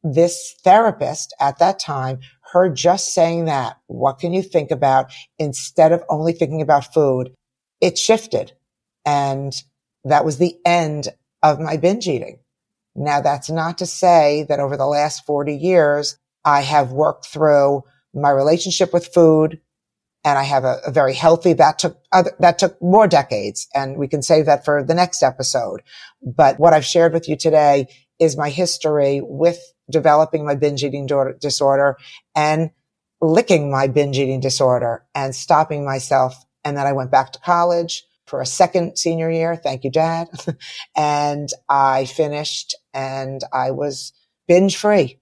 this 0.03 0.55
therapist 0.63 1.33
at 1.39 1.59
that 1.59 1.79
time, 1.79 2.19
her 2.53 2.69
just 2.69 3.13
saying 3.13 3.45
that, 3.45 3.77
what 3.87 4.19
can 4.19 4.33
you 4.33 4.41
think 4.41 4.71
about 4.71 5.11
instead 5.39 5.91
of 5.91 6.03
only 6.09 6.31
thinking 6.31 6.61
about 6.61 6.93
food? 6.93 7.33
It 7.81 7.97
shifted. 7.97 8.53
And 9.05 9.61
that 10.05 10.23
was 10.23 10.37
the 10.37 10.55
end 10.65 11.09
of 11.43 11.59
my 11.59 11.77
binge 11.77 12.07
eating. 12.07 12.39
Now 12.95 13.21
that's 13.21 13.49
not 13.49 13.79
to 13.79 13.85
say 13.85 14.45
that 14.47 14.59
over 14.59 14.77
the 14.77 14.85
last 14.85 15.25
40 15.25 15.55
years, 15.55 16.17
I 16.45 16.61
have 16.61 16.91
worked 16.91 17.25
through 17.25 17.83
my 18.13 18.29
relationship 18.29 18.93
with 18.93 19.13
food 19.13 19.59
and 20.23 20.39
I 20.39 20.43
have 20.43 20.63
a, 20.63 20.79
a 20.85 20.91
very 20.91 21.13
healthy, 21.13 21.53
that 21.53 21.77
took 21.77 21.99
other, 22.11 22.31
that 22.39 22.57
took 22.57 22.81
more 22.81 23.07
decades 23.07 23.67
and 23.75 23.97
we 23.97 24.07
can 24.07 24.21
save 24.21 24.45
that 24.45 24.63
for 24.63 24.83
the 24.83 24.93
next 24.93 25.21
episode. 25.21 25.81
But 26.23 26.59
what 26.59 26.73
I've 26.73 26.85
shared 26.85 27.13
with 27.13 27.27
you 27.27 27.35
today 27.35 27.87
is 28.19 28.37
my 28.37 28.49
history 28.49 29.21
with 29.23 29.59
developing 29.91 30.45
my 30.45 30.55
binge 30.55 30.83
eating 30.83 31.07
disorder 31.39 31.97
and 32.35 32.71
licking 33.21 33.69
my 33.69 33.87
binge 33.87 34.17
eating 34.17 34.39
disorder 34.39 35.05
and 35.13 35.35
stopping 35.35 35.85
myself. 35.85 36.35
And 36.63 36.77
then 36.77 36.87
I 36.87 36.93
went 36.93 37.11
back 37.11 37.33
to 37.33 37.39
college 37.39 38.03
for 38.25 38.41
a 38.41 38.45
second 38.45 38.97
senior 38.97 39.29
year. 39.29 39.55
Thank 39.55 39.83
you, 39.83 39.91
dad. 39.91 40.27
and 40.95 41.49
I 41.69 42.05
finished 42.05 42.75
and 42.93 43.41
I 43.53 43.71
was 43.71 44.13
binge 44.47 44.77
free. 44.77 45.19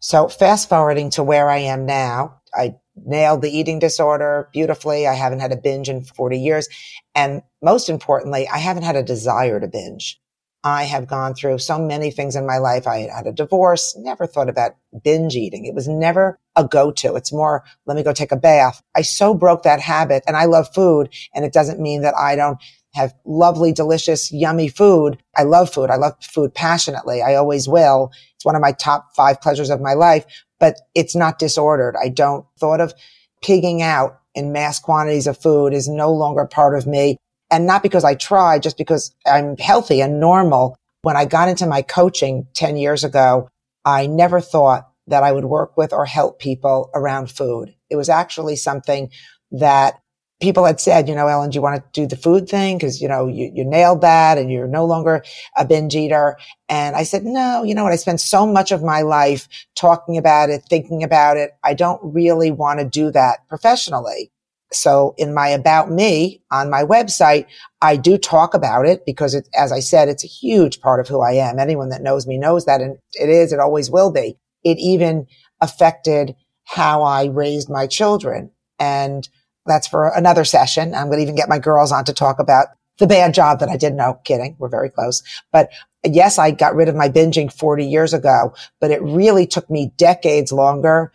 So 0.00 0.28
fast 0.28 0.68
forwarding 0.68 1.10
to 1.10 1.22
where 1.22 1.48
I 1.48 1.58
am 1.58 1.86
now, 1.86 2.40
I 2.54 2.76
nailed 2.96 3.42
the 3.42 3.50
eating 3.50 3.78
disorder 3.78 4.48
beautifully. 4.52 5.06
I 5.06 5.14
haven't 5.14 5.40
had 5.40 5.52
a 5.52 5.56
binge 5.56 5.88
in 5.88 6.04
40 6.04 6.38
years. 6.38 6.68
And 7.14 7.42
most 7.62 7.88
importantly, 7.88 8.46
I 8.48 8.58
haven't 8.58 8.82
had 8.84 8.96
a 8.96 9.02
desire 9.02 9.60
to 9.60 9.66
binge. 9.66 10.20
I 10.64 10.84
have 10.84 11.06
gone 11.06 11.34
through 11.34 11.58
so 11.58 11.78
many 11.78 12.10
things 12.10 12.34
in 12.34 12.46
my 12.46 12.56
life. 12.56 12.86
I 12.86 13.00
had 13.14 13.26
a 13.26 13.32
divorce, 13.32 13.94
never 13.98 14.26
thought 14.26 14.48
about 14.48 14.76
binge 15.02 15.36
eating. 15.36 15.66
It 15.66 15.74
was 15.74 15.86
never 15.86 16.38
a 16.56 16.66
go-to. 16.66 17.16
It's 17.16 17.32
more, 17.32 17.64
let 17.84 17.96
me 17.96 18.02
go 18.02 18.14
take 18.14 18.32
a 18.32 18.36
bath. 18.36 18.82
I 18.96 19.02
so 19.02 19.34
broke 19.34 19.62
that 19.64 19.80
habit 19.80 20.24
and 20.26 20.38
I 20.38 20.46
love 20.46 20.72
food. 20.74 21.12
And 21.34 21.44
it 21.44 21.52
doesn't 21.52 21.80
mean 21.80 22.00
that 22.00 22.14
I 22.16 22.34
don't 22.34 22.58
have 22.94 23.12
lovely, 23.26 23.72
delicious, 23.72 24.32
yummy 24.32 24.68
food. 24.68 25.18
I 25.36 25.42
love 25.42 25.72
food. 25.72 25.90
I 25.90 25.96
love 25.96 26.14
food 26.22 26.54
passionately. 26.54 27.20
I 27.20 27.34
always 27.34 27.68
will. 27.68 28.10
It's 28.34 28.44
one 28.44 28.56
of 28.56 28.62
my 28.62 28.72
top 28.72 29.14
five 29.14 29.42
pleasures 29.42 29.68
of 29.68 29.82
my 29.82 29.92
life, 29.92 30.24
but 30.58 30.76
it's 30.94 31.14
not 31.14 31.38
disordered. 31.38 31.94
I 32.02 32.08
don't 32.08 32.46
thought 32.58 32.80
of 32.80 32.94
pigging 33.42 33.82
out 33.82 34.20
in 34.34 34.52
mass 34.52 34.78
quantities 34.78 35.26
of 35.26 35.36
food 35.36 35.74
is 35.74 35.88
no 35.88 36.10
longer 36.10 36.46
part 36.46 36.78
of 36.78 36.86
me. 36.86 37.18
And 37.54 37.68
not 37.68 37.84
because 37.84 38.02
I 38.02 38.16
try, 38.16 38.58
just 38.58 38.76
because 38.76 39.14
I'm 39.24 39.56
healthy 39.58 40.02
and 40.02 40.18
normal. 40.18 40.76
When 41.02 41.16
I 41.16 41.24
got 41.24 41.48
into 41.48 41.68
my 41.68 41.82
coaching 41.82 42.48
10 42.54 42.76
years 42.76 43.04
ago, 43.04 43.48
I 43.84 44.08
never 44.08 44.40
thought 44.40 44.88
that 45.06 45.22
I 45.22 45.30
would 45.30 45.44
work 45.44 45.76
with 45.76 45.92
or 45.92 46.04
help 46.04 46.40
people 46.40 46.90
around 46.96 47.30
food. 47.30 47.72
It 47.90 47.94
was 47.94 48.08
actually 48.08 48.56
something 48.56 49.08
that 49.52 50.00
people 50.40 50.64
had 50.64 50.80
said, 50.80 51.08
you 51.08 51.14
know, 51.14 51.28
Ellen, 51.28 51.50
do 51.50 51.54
you 51.54 51.62
want 51.62 51.76
to 51.76 52.00
do 52.00 52.08
the 52.08 52.16
food 52.16 52.48
thing? 52.48 52.76
Cause, 52.80 53.00
you 53.00 53.06
know, 53.06 53.28
you, 53.28 53.52
you 53.54 53.64
nailed 53.64 54.00
that 54.00 54.36
and 54.36 54.50
you're 54.50 54.66
no 54.66 54.84
longer 54.84 55.22
a 55.56 55.64
binge 55.64 55.94
eater. 55.94 56.36
And 56.68 56.96
I 56.96 57.04
said, 57.04 57.24
no, 57.24 57.62
you 57.62 57.76
know 57.76 57.84
what? 57.84 57.92
I 57.92 57.96
spent 57.96 58.20
so 58.20 58.48
much 58.48 58.72
of 58.72 58.82
my 58.82 59.02
life 59.02 59.48
talking 59.76 60.18
about 60.18 60.50
it, 60.50 60.64
thinking 60.68 61.04
about 61.04 61.36
it. 61.36 61.52
I 61.62 61.74
don't 61.74 62.00
really 62.02 62.50
want 62.50 62.80
to 62.80 62.84
do 62.84 63.12
that 63.12 63.46
professionally. 63.48 64.32
So 64.74 65.14
in 65.16 65.34
my 65.34 65.48
about 65.48 65.90
me 65.90 66.42
on 66.50 66.70
my 66.70 66.82
website, 66.82 67.46
I 67.80 67.96
do 67.96 68.18
talk 68.18 68.54
about 68.54 68.86
it 68.86 69.06
because 69.06 69.34
it, 69.34 69.48
as 69.54 69.72
I 69.72 69.80
said, 69.80 70.08
it's 70.08 70.24
a 70.24 70.28
huge 70.28 70.80
part 70.80 71.00
of 71.00 71.08
who 71.08 71.20
I 71.20 71.32
am. 71.32 71.58
Anyone 71.58 71.90
that 71.90 72.02
knows 72.02 72.26
me 72.26 72.38
knows 72.38 72.64
that. 72.66 72.80
And 72.80 72.96
it 73.14 73.28
is, 73.28 73.52
it 73.52 73.60
always 73.60 73.90
will 73.90 74.10
be. 74.10 74.36
It 74.62 74.78
even 74.78 75.26
affected 75.60 76.34
how 76.64 77.02
I 77.02 77.26
raised 77.26 77.70
my 77.70 77.86
children. 77.86 78.50
And 78.78 79.28
that's 79.66 79.86
for 79.86 80.08
another 80.08 80.44
session. 80.44 80.94
I'm 80.94 81.06
going 81.06 81.18
to 81.18 81.22
even 81.22 81.36
get 81.36 81.48
my 81.48 81.58
girls 81.58 81.92
on 81.92 82.04
to 82.04 82.12
talk 82.12 82.38
about 82.38 82.68
the 82.98 83.06
bad 83.06 83.34
job 83.34 83.60
that 83.60 83.68
I 83.68 83.76
did. 83.76 83.94
No 83.94 84.20
kidding. 84.24 84.56
We're 84.58 84.68
very 84.68 84.90
close. 84.90 85.22
But 85.52 85.70
yes, 86.04 86.38
I 86.38 86.50
got 86.50 86.74
rid 86.74 86.88
of 86.88 86.94
my 86.94 87.08
binging 87.08 87.52
40 87.52 87.84
years 87.84 88.12
ago, 88.12 88.54
but 88.80 88.90
it 88.90 89.02
really 89.02 89.46
took 89.46 89.68
me 89.70 89.92
decades 89.96 90.52
longer 90.52 91.12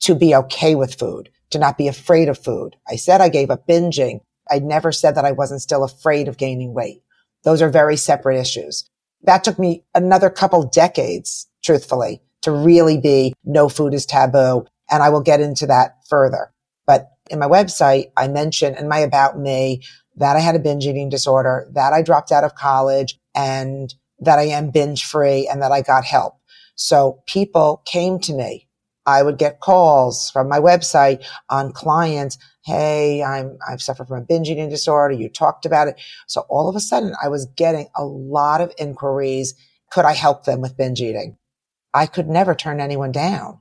to 0.00 0.14
be 0.14 0.34
okay 0.34 0.74
with 0.74 0.98
food 0.98 1.30
to 1.50 1.58
not 1.58 1.78
be 1.78 1.88
afraid 1.88 2.28
of 2.28 2.38
food. 2.38 2.76
I 2.88 2.96
said 2.96 3.20
I 3.20 3.28
gave 3.28 3.50
up 3.50 3.66
binging. 3.66 4.20
I 4.50 4.58
never 4.58 4.92
said 4.92 5.14
that 5.14 5.24
I 5.24 5.32
wasn't 5.32 5.62
still 5.62 5.84
afraid 5.84 6.28
of 6.28 6.38
gaining 6.38 6.74
weight. 6.74 7.02
Those 7.44 7.62
are 7.62 7.70
very 7.70 7.96
separate 7.96 8.38
issues. 8.38 8.88
That 9.22 9.44
took 9.44 9.58
me 9.58 9.84
another 9.94 10.30
couple 10.30 10.62
decades, 10.64 11.46
truthfully, 11.62 12.22
to 12.42 12.50
really 12.50 12.98
be 12.98 13.34
no 13.44 13.68
food 13.68 13.94
is 13.94 14.06
taboo. 14.06 14.66
And 14.90 15.02
I 15.02 15.10
will 15.10 15.20
get 15.20 15.40
into 15.40 15.66
that 15.66 15.96
further. 16.08 16.52
But 16.86 17.10
in 17.30 17.38
my 17.38 17.46
website, 17.46 18.10
I 18.16 18.28
mentioned 18.28 18.76
in 18.76 18.88
my 18.88 18.98
about 18.98 19.38
me 19.38 19.82
that 20.16 20.36
I 20.36 20.40
had 20.40 20.56
a 20.56 20.60
binge 20.60 20.86
eating 20.86 21.08
disorder, 21.08 21.68
that 21.74 21.92
I 21.92 22.02
dropped 22.02 22.32
out 22.32 22.44
of 22.44 22.54
college 22.54 23.18
and 23.34 23.94
that 24.18 24.38
I 24.38 24.44
am 24.44 24.70
binge 24.70 25.04
free 25.04 25.48
and 25.48 25.62
that 25.62 25.72
I 25.72 25.82
got 25.82 26.04
help. 26.04 26.34
So 26.74 27.22
people 27.26 27.82
came 27.86 28.18
to 28.20 28.34
me 28.34 28.68
I 29.10 29.22
would 29.22 29.38
get 29.38 29.60
calls 29.60 30.30
from 30.30 30.48
my 30.48 30.58
website 30.58 31.24
on 31.48 31.72
clients. 31.72 32.38
Hey, 32.64 33.22
I'm, 33.22 33.58
I've 33.68 33.82
suffered 33.82 34.08
from 34.08 34.22
a 34.22 34.24
binge 34.24 34.48
eating 34.48 34.68
disorder. 34.68 35.14
You 35.14 35.28
talked 35.28 35.66
about 35.66 35.88
it. 35.88 36.00
So 36.28 36.42
all 36.48 36.68
of 36.68 36.76
a 36.76 36.80
sudden 36.80 37.14
I 37.22 37.28
was 37.28 37.46
getting 37.56 37.88
a 37.96 38.04
lot 38.04 38.60
of 38.60 38.72
inquiries. 38.78 39.54
Could 39.90 40.04
I 40.04 40.12
help 40.12 40.44
them 40.44 40.60
with 40.60 40.76
binge 40.76 41.00
eating? 41.00 41.36
I 41.92 42.06
could 42.06 42.28
never 42.28 42.54
turn 42.54 42.80
anyone 42.80 43.12
down. 43.12 43.60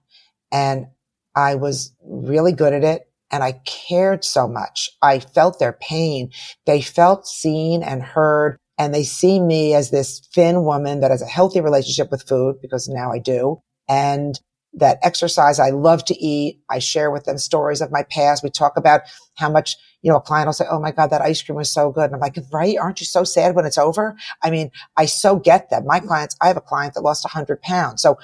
And 0.51 0.87
I 1.35 1.55
was 1.55 1.93
really 2.03 2.51
good 2.51 2.73
at 2.73 2.83
it 2.83 3.09
and 3.31 3.43
I 3.43 3.53
cared 3.65 4.23
so 4.23 4.47
much. 4.47 4.89
I 5.01 5.19
felt 5.19 5.59
their 5.59 5.73
pain. 5.73 6.31
They 6.65 6.81
felt 6.81 7.27
seen 7.27 7.81
and 7.81 8.03
heard 8.03 8.57
and 8.77 8.93
they 8.93 9.03
see 9.03 9.39
me 9.39 9.73
as 9.73 9.91
this 9.91 10.21
thin 10.33 10.63
woman 10.63 11.01
that 11.01 11.11
has 11.11 11.21
a 11.21 11.27
healthy 11.27 11.59
relationship 11.59 12.11
with 12.11 12.27
food 12.27 12.55
because 12.61 12.87
now 12.87 13.11
I 13.11 13.19
do. 13.19 13.61
And 13.89 14.39
that 14.73 14.99
exercise. 15.01 15.59
I 15.59 15.69
love 15.69 16.05
to 16.05 16.15
eat. 16.15 16.61
I 16.69 16.79
share 16.79 17.11
with 17.11 17.25
them 17.25 17.37
stories 17.37 17.81
of 17.81 17.91
my 17.91 18.03
past. 18.03 18.43
We 18.43 18.49
talk 18.49 18.77
about 18.77 19.01
how 19.35 19.49
much, 19.49 19.75
you 20.01 20.11
know, 20.11 20.17
a 20.17 20.21
client 20.21 20.47
will 20.47 20.53
say, 20.53 20.65
Oh 20.69 20.79
my 20.79 20.91
God, 20.91 21.07
that 21.07 21.21
ice 21.21 21.41
cream 21.41 21.55
was 21.55 21.71
so 21.71 21.91
good. 21.91 22.05
And 22.05 22.15
I'm 22.15 22.21
like, 22.21 22.37
right. 22.51 22.77
Aren't 22.77 22.99
you 22.99 23.05
so 23.05 23.23
sad 23.23 23.55
when 23.55 23.65
it's 23.65 23.77
over? 23.77 24.15
I 24.43 24.51
mean, 24.51 24.71
I 24.95 25.05
so 25.05 25.37
get 25.37 25.69
that. 25.69 25.85
My 25.85 25.99
clients, 25.99 26.35
I 26.41 26.47
have 26.47 26.57
a 26.57 26.61
client 26.61 26.93
that 26.93 27.01
lost 27.01 27.27
hundred 27.27 27.61
pounds. 27.61 28.01
So 28.01 28.17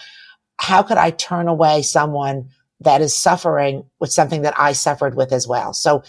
how 0.58 0.84
could 0.84 0.98
I 0.98 1.12
turn 1.12 1.48
away 1.48 1.82
someone 1.82 2.50
that 2.80 3.02
is 3.02 3.16
suffering 3.16 3.86
with 4.00 4.12
something 4.12 4.44
that 4.44 4.54
I 4.58 4.74
suffered 4.74 5.16
with 5.16 5.32
as 5.32 5.48
well? 5.48 5.74
So 5.74 6.04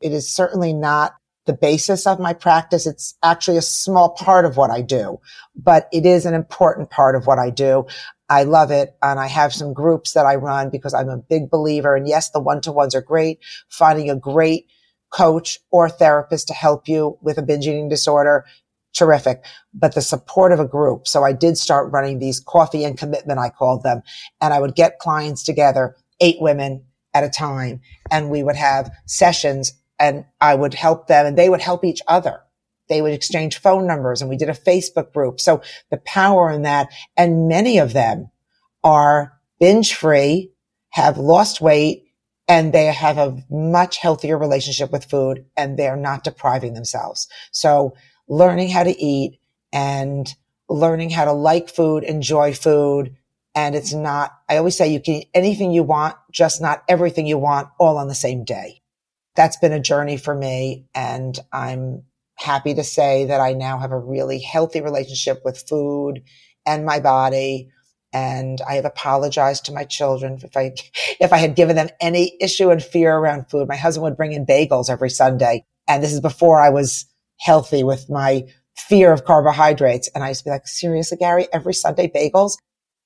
it 0.00 0.12
is 0.12 0.28
certainly 0.34 0.72
not 0.72 1.14
the 1.46 1.52
basis 1.52 2.06
of 2.06 2.20
my 2.20 2.32
practice. 2.32 2.86
It's 2.86 3.16
actually 3.22 3.56
a 3.56 3.62
small 3.62 4.10
part 4.10 4.44
of 4.44 4.56
what 4.56 4.70
I 4.70 4.80
do, 4.80 5.18
but 5.56 5.88
it 5.92 6.06
is 6.06 6.24
an 6.24 6.34
important 6.34 6.90
part 6.90 7.16
of 7.16 7.26
what 7.26 7.38
I 7.38 7.50
do. 7.50 7.86
I 8.32 8.44
love 8.44 8.70
it. 8.70 8.96
And 9.02 9.20
I 9.20 9.26
have 9.26 9.52
some 9.52 9.74
groups 9.74 10.14
that 10.14 10.24
I 10.24 10.36
run 10.36 10.70
because 10.70 10.94
I'm 10.94 11.10
a 11.10 11.18
big 11.18 11.50
believer. 11.50 11.94
And 11.94 12.08
yes, 12.08 12.30
the 12.30 12.40
one-to-ones 12.40 12.94
are 12.94 13.02
great. 13.02 13.40
Finding 13.68 14.08
a 14.08 14.16
great 14.16 14.68
coach 15.10 15.58
or 15.70 15.90
therapist 15.90 16.48
to 16.48 16.54
help 16.54 16.88
you 16.88 17.18
with 17.20 17.36
a 17.36 17.42
binge 17.42 17.66
eating 17.66 17.90
disorder. 17.90 18.46
Terrific. 18.94 19.44
But 19.74 19.94
the 19.94 20.00
support 20.00 20.50
of 20.50 20.60
a 20.60 20.66
group. 20.66 21.06
So 21.06 21.22
I 21.22 21.34
did 21.34 21.58
start 21.58 21.92
running 21.92 22.20
these 22.20 22.40
coffee 22.40 22.84
and 22.84 22.96
commitment, 22.96 23.38
I 23.38 23.50
called 23.50 23.82
them. 23.82 24.00
And 24.40 24.54
I 24.54 24.60
would 24.60 24.76
get 24.76 24.98
clients 24.98 25.42
together, 25.42 25.94
eight 26.22 26.40
women 26.40 26.86
at 27.12 27.24
a 27.24 27.28
time. 27.28 27.82
And 28.10 28.30
we 28.30 28.42
would 28.42 28.56
have 28.56 28.90
sessions 29.04 29.74
and 29.98 30.24
I 30.40 30.54
would 30.54 30.72
help 30.72 31.06
them 31.06 31.26
and 31.26 31.36
they 31.36 31.50
would 31.50 31.60
help 31.60 31.84
each 31.84 32.00
other 32.08 32.40
they 32.92 33.00
would 33.00 33.14
exchange 33.14 33.58
phone 33.58 33.86
numbers 33.86 34.20
and 34.20 34.28
we 34.28 34.36
did 34.36 34.50
a 34.50 34.52
Facebook 34.52 35.12
group. 35.14 35.40
So 35.40 35.62
the 35.90 35.96
power 35.96 36.50
in 36.50 36.62
that 36.62 36.88
and 37.16 37.48
many 37.48 37.78
of 37.78 37.94
them 37.94 38.30
are 38.84 39.32
binge 39.58 39.94
free, 39.94 40.52
have 40.90 41.16
lost 41.16 41.62
weight 41.62 42.04
and 42.48 42.72
they 42.72 42.86
have 42.86 43.16
a 43.16 43.38
much 43.48 43.96
healthier 43.96 44.36
relationship 44.36 44.92
with 44.92 45.06
food 45.06 45.46
and 45.56 45.78
they're 45.78 45.96
not 45.96 46.22
depriving 46.22 46.74
themselves. 46.74 47.28
So 47.50 47.94
learning 48.28 48.68
how 48.68 48.84
to 48.84 49.02
eat 49.02 49.40
and 49.72 50.28
learning 50.68 51.08
how 51.08 51.24
to 51.24 51.32
like 51.32 51.70
food, 51.70 52.04
enjoy 52.04 52.52
food. 52.52 53.16
And 53.54 53.74
it's 53.74 53.94
not, 53.94 54.32
I 54.50 54.58
always 54.58 54.76
say 54.76 54.92
you 54.92 55.00
can 55.00 55.14
eat 55.14 55.30
anything 55.32 55.72
you 55.72 55.82
want, 55.82 56.14
just 56.30 56.60
not 56.60 56.82
everything 56.88 57.26
you 57.26 57.38
want 57.38 57.68
all 57.78 57.96
on 57.96 58.08
the 58.08 58.14
same 58.14 58.44
day. 58.44 58.82
That's 59.34 59.56
been 59.56 59.72
a 59.72 59.80
journey 59.80 60.18
for 60.18 60.34
me 60.34 60.88
and 60.94 61.38
I'm 61.54 62.02
happy 62.42 62.74
to 62.74 62.84
say 62.84 63.24
that 63.26 63.40
I 63.40 63.52
now 63.52 63.78
have 63.78 63.92
a 63.92 63.98
really 63.98 64.40
healthy 64.40 64.80
relationship 64.80 65.40
with 65.44 65.66
food 65.68 66.22
and 66.66 66.84
my 66.84 67.00
body. 67.00 67.70
And 68.12 68.60
I 68.68 68.74
have 68.74 68.84
apologized 68.84 69.64
to 69.66 69.72
my 69.72 69.84
children 69.84 70.38
if 70.42 70.56
I, 70.56 70.74
if 71.20 71.32
I 71.32 71.38
had 71.38 71.56
given 71.56 71.76
them 71.76 71.88
any 72.00 72.36
issue 72.40 72.70
and 72.70 72.82
fear 72.82 73.16
around 73.16 73.48
food. 73.48 73.68
My 73.68 73.76
husband 73.76 74.04
would 74.04 74.16
bring 74.16 74.32
in 74.32 74.44
bagels 74.44 74.90
every 74.90 75.08
Sunday. 75.08 75.64
And 75.88 76.02
this 76.02 76.12
is 76.12 76.20
before 76.20 76.60
I 76.60 76.68
was 76.68 77.06
healthy 77.40 77.82
with 77.82 78.10
my 78.10 78.44
fear 78.76 79.12
of 79.12 79.24
carbohydrates. 79.24 80.08
And 80.14 80.22
I 80.22 80.28
used 80.28 80.40
to 80.40 80.44
be 80.44 80.50
like, 80.50 80.68
seriously, 80.68 81.16
Gary, 81.16 81.48
every 81.52 81.74
Sunday 81.74 82.08
bagels? 82.08 82.58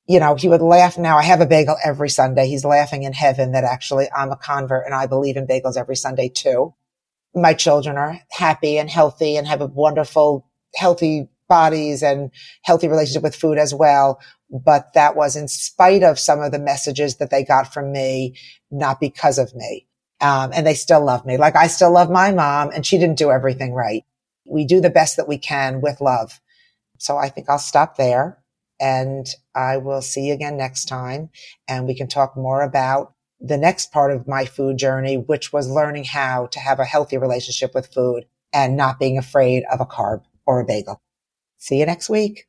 You 0.08 0.20
know, 0.20 0.34
he 0.34 0.48
would 0.48 0.62
laugh 0.62 0.98
now. 0.98 1.18
I 1.18 1.22
have 1.22 1.40
a 1.40 1.46
bagel 1.46 1.76
every 1.84 2.08
Sunday. 2.08 2.46
He's 2.48 2.64
laughing 2.64 3.04
in 3.04 3.12
heaven 3.12 3.52
that 3.52 3.64
actually 3.64 4.08
I'm 4.16 4.30
a 4.30 4.36
convert 4.36 4.86
and 4.86 4.94
I 4.94 5.06
believe 5.06 5.36
in 5.36 5.46
bagels 5.46 5.76
every 5.76 5.96
Sunday 5.96 6.28
too 6.28 6.74
my 7.36 7.54
children 7.54 7.96
are 7.96 8.20
happy 8.30 8.78
and 8.78 8.90
healthy 8.90 9.36
and 9.36 9.46
have 9.46 9.60
a 9.60 9.66
wonderful, 9.66 10.48
healthy 10.74 11.28
bodies 11.48 12.02
and 12.02 12.30
healthy 12.62 12.88
relationship 12.88 13.22
with 13.22 13.36
food 13.36 13.58
as 13.58 13.74
well. 13.74 14.18
But 14.50 14.94
that 14.94 15.16
was 15.16 15.36
in 15.36 15.48
spite 15.48 16.02
of 16.02 16.18
some 16.18 16.40
of 16.40 16.52
the 16.52 16.58
messages 16.58 17.16
that 17.16 17.30
they 17.30 17.44
got 17.44 17.72
from 17.72 17.92
me, 17.92 18.36
not 18.70 19.00
because 19.00 19.38
of 19.38 19.54
me. 19.54 19.86
Um, 20.20 20.50
and 20.54 20.66
they 20.66 20.74
still 20.74 21.04
love 21.04 21.26
me. 21.26 21.36
Like 21.36 21.56
I 21.56 21.66
still 21.66 21.92
love 21.92 22.10
my 22.10 22.32
mom 22.32 22.70
and 22.70 22.86
she 22.86 22.96
didn't 22.98 23.18
do 23.18 23.30
everything 23.30 23.74
right. 23.74 24.04
We 24.46 24.64
do 24.64 24.80
the 24.80 24.90
best 24.90 25.16
that 25.18 25.28
we 25.28 25.36
can 25.36 25.80
with 25.82 26.00
love. 26.00 26.40
So 26.98 27.18
I 27.18 27.28
think 27.28 27.50
I'll 27.50 27.58
stop 27.58 27.96
there 27.96 28.38
and 28.80 29.26
I 29.54 29.76
will 29.76 30.00
see 30.00 30.28
you 30.28 30.34
again 30.34 30.56
next 30.56 30.86
time 30.86 31.30
and 31.68 31.86
we 31.86 31.94
can 31.94 32.08
talk 32.08 32.36
more 32.36 32.62
about 32.62 33.12
the 33.40 33.56
next 33.56 33.92
part 33.92 34.12
of 34.12 34.26
my 34.26 34.44
food 34.44 34.78
journey, 34.78 35.16
which 35.16 35.52
was 35.52 35.68
learning 35.68 36.04
how 36.04 36.46
to 36.46 36.58
have 36.58 36.78
a 36.78 36.84
healthy 36.84 37.18
relationship 37.18 37.74
with 37.74 37.92
food 37.92 38.24
and 38.52 38.76
not 38.76 38.98
being 38.98 39.18
afraid 39.18 39.64
of 39.70 39.80
a 39.80 39.86
carb 39.86 40.22
or 40.46 40.60
a 40.60 40.64
bagel. 40.64 41.00
See 41.58 41.78
you 41.78 41.86
next 41.86 42.08
week. 42.08 42.46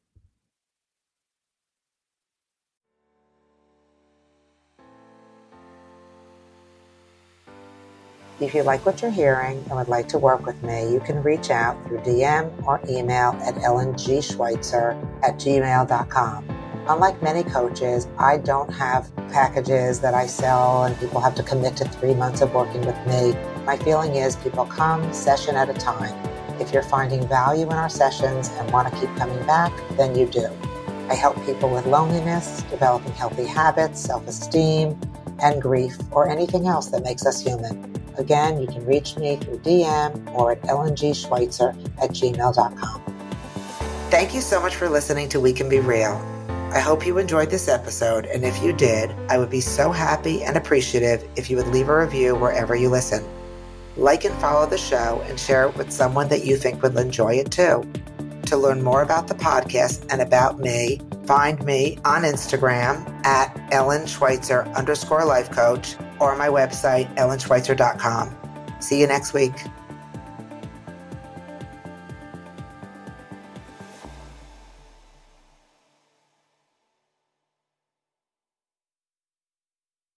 If 8.39 8.53
you 8.53 8.61
like 8.61 8.85
what 8.85 9.01
you're 9.01 9.09
hearing 9.09 9.57
and 9.67 9.77
would 9.77 9.87
like 9.87 10.07
to 10.09 10.19
work 10.19 10.45
with 10.45 10.61
me, 10.61 10.93
you 10.93 10.99
can 10.99 11.23
reach 11.23 11.49
out 11.49 11.75
through 11.87 11.99
DM 12.01 12.65
or 12.67 12.79
email 12.87 13.31
at 13.41 13.55
ellengschweitzer 13.55 15.23
at 15.23 15.35
gmail.com. 15.37 16.66
Unlike 16.89 17.21
many 17.21 17.43
coaches, 17.43 18.07
I 18.17 18.37
don't 18.37 18.71
have 18.73 19.13
packages 19.29 19.99
that 19.99 20.13
I 20.13 20.25
sell 20.25 20.85
and 20.85 20.97
people 20.99 21.19
have 21.19 21.35
to 21.35 21.43
commit 21.43 21.75
to 21.77 21.85
three 21.85 22.13
months 22.13 22.39
of 22.39 22.53
working 22.53 22.79
with 22.85 22.95
me. 23.05 23.35
My 23.65 23.75
feeling 23.75 24.15
is 24.15 24.37
people 24.37 24.65
come 24.65 25.11
session 25.13 25.55
at 25.57 25.69
a 25.69 25.73
time. 25.73 26.15
If 26.61 26.71
you're 26.71 26.83
finding 26.83 27.27
value 27.27 27.65
in 27.65 27.73
our 27.73 27.89
sessions 27.89 28.47
and 28.47 28.71
want 28.71 28.89
to 28.89 28.97
keep 28.99 29.13
coming 29.17 29.45
back, 29.45 29.73
then 29.97 30.17
you 30.17 30.27
do. 30.27 30.49
I 31.09 31.13
help 31.13 31.35
people 31.45 31.69
with 31.69 31.85
loneliness, 31.85 32.61
developing 32.69 33.11
healthy 33.11 33.45
habits, 33.45 33.99
self 33.99 34.25
esteem, 34.25 34.97
and 35.39 35.61
grief, 35.61 35.97
or 36.11 36.29
anything 36.29 36.67
else 36.67 36.87
that 36.87 37.03
makes 37.03 37.25
us 37.25 37.41
human. 37.41 37.93
Again, 38.17 38.61
you 38.61 38.67
can 38.67 38.85
reach 38.85 39.17
me 39.17 39.35
through 39.35 39.59
DM 39.59 40.33
or 40.33 40.53
at 40.53 40.61
ellengschweitzer 40.61 41.75
at 42.01 42.11
gmail.com. 42.11 43.01
Thank 44.09 44.33
you 44.33 44.39
so 44.39 44.61
much 44.61 44.75
for 44.75 44.87
listening 44.87 45.27
to 45.29 45.39
We 45.41 45.51
Can 45.51 45.67
Be 45.67 45.79
Real. 45.79 46.36
I 46.71 46.79
hope 46.79 47.05
you 47.07 47.17
enjoyed 47.17 47.49
this 47.49 47.69
episode, 47.69 48.25
and 48.25 48.43
if 48.43 48.61
you 48.61 48.73
did, 48.73 49.11
I 49.29 49.37
would 49.37 49.49
be 49.49 49.61
so 49.61 49.91
happy 49.91 50.43
and 50.43 50.57
appreciative 50.57 51.27
if 51.37 51.49
you 51.49 51.55
would 51.55 51.69
leave 51.69 51.87
a 51.87 51.97
review 51.97 52.35
wherever 52.35 52.75
you 52.75 52.89
listen. 52.89 53.25
Like 53.95 54.25
and 54.25 54.35
follow 54.39 54.67
the 54.67 54.77
show 54.77 55.23
and 55.27 55.39
share 55.39 55.67
it 55.67 55.77
with 55.77 55.91
someone 55.91 56.27
that 56.27 56.43
you 56.43 56.57
think 56.57 56.83
would 56.83 56.95
enjoy 56.97 57.35
it 57.35 57.51
too. 57.51 57.89
To 58.47 58.57
learn 58.57 58.83
more 58.83 59.01
about 59.01 59.27
the 59.27 59.33
podcast 59.33 60.05
and 60.11 60.21
about 60.21 60.59
me, 60.59 61.01
find 61.25 61.63
me 61.63 61.99
on 62.03 62.23
Instagram 62.23 63.07
at 63.25 63.57
Ellen 63.71 64.05
Schweitzer 64.05 64.63
underscore 64.75 65.25
life 65.25 65.49
coach 65.49 65.95
or 66.19 66.35
my 66.35 66.47
website, 66.47 67.13
ellenschweitzer.com. 67.15 68.35
See 68.81 68.99
you 68.99 69.07
next 69.07 69.33
week. 69.33 69.53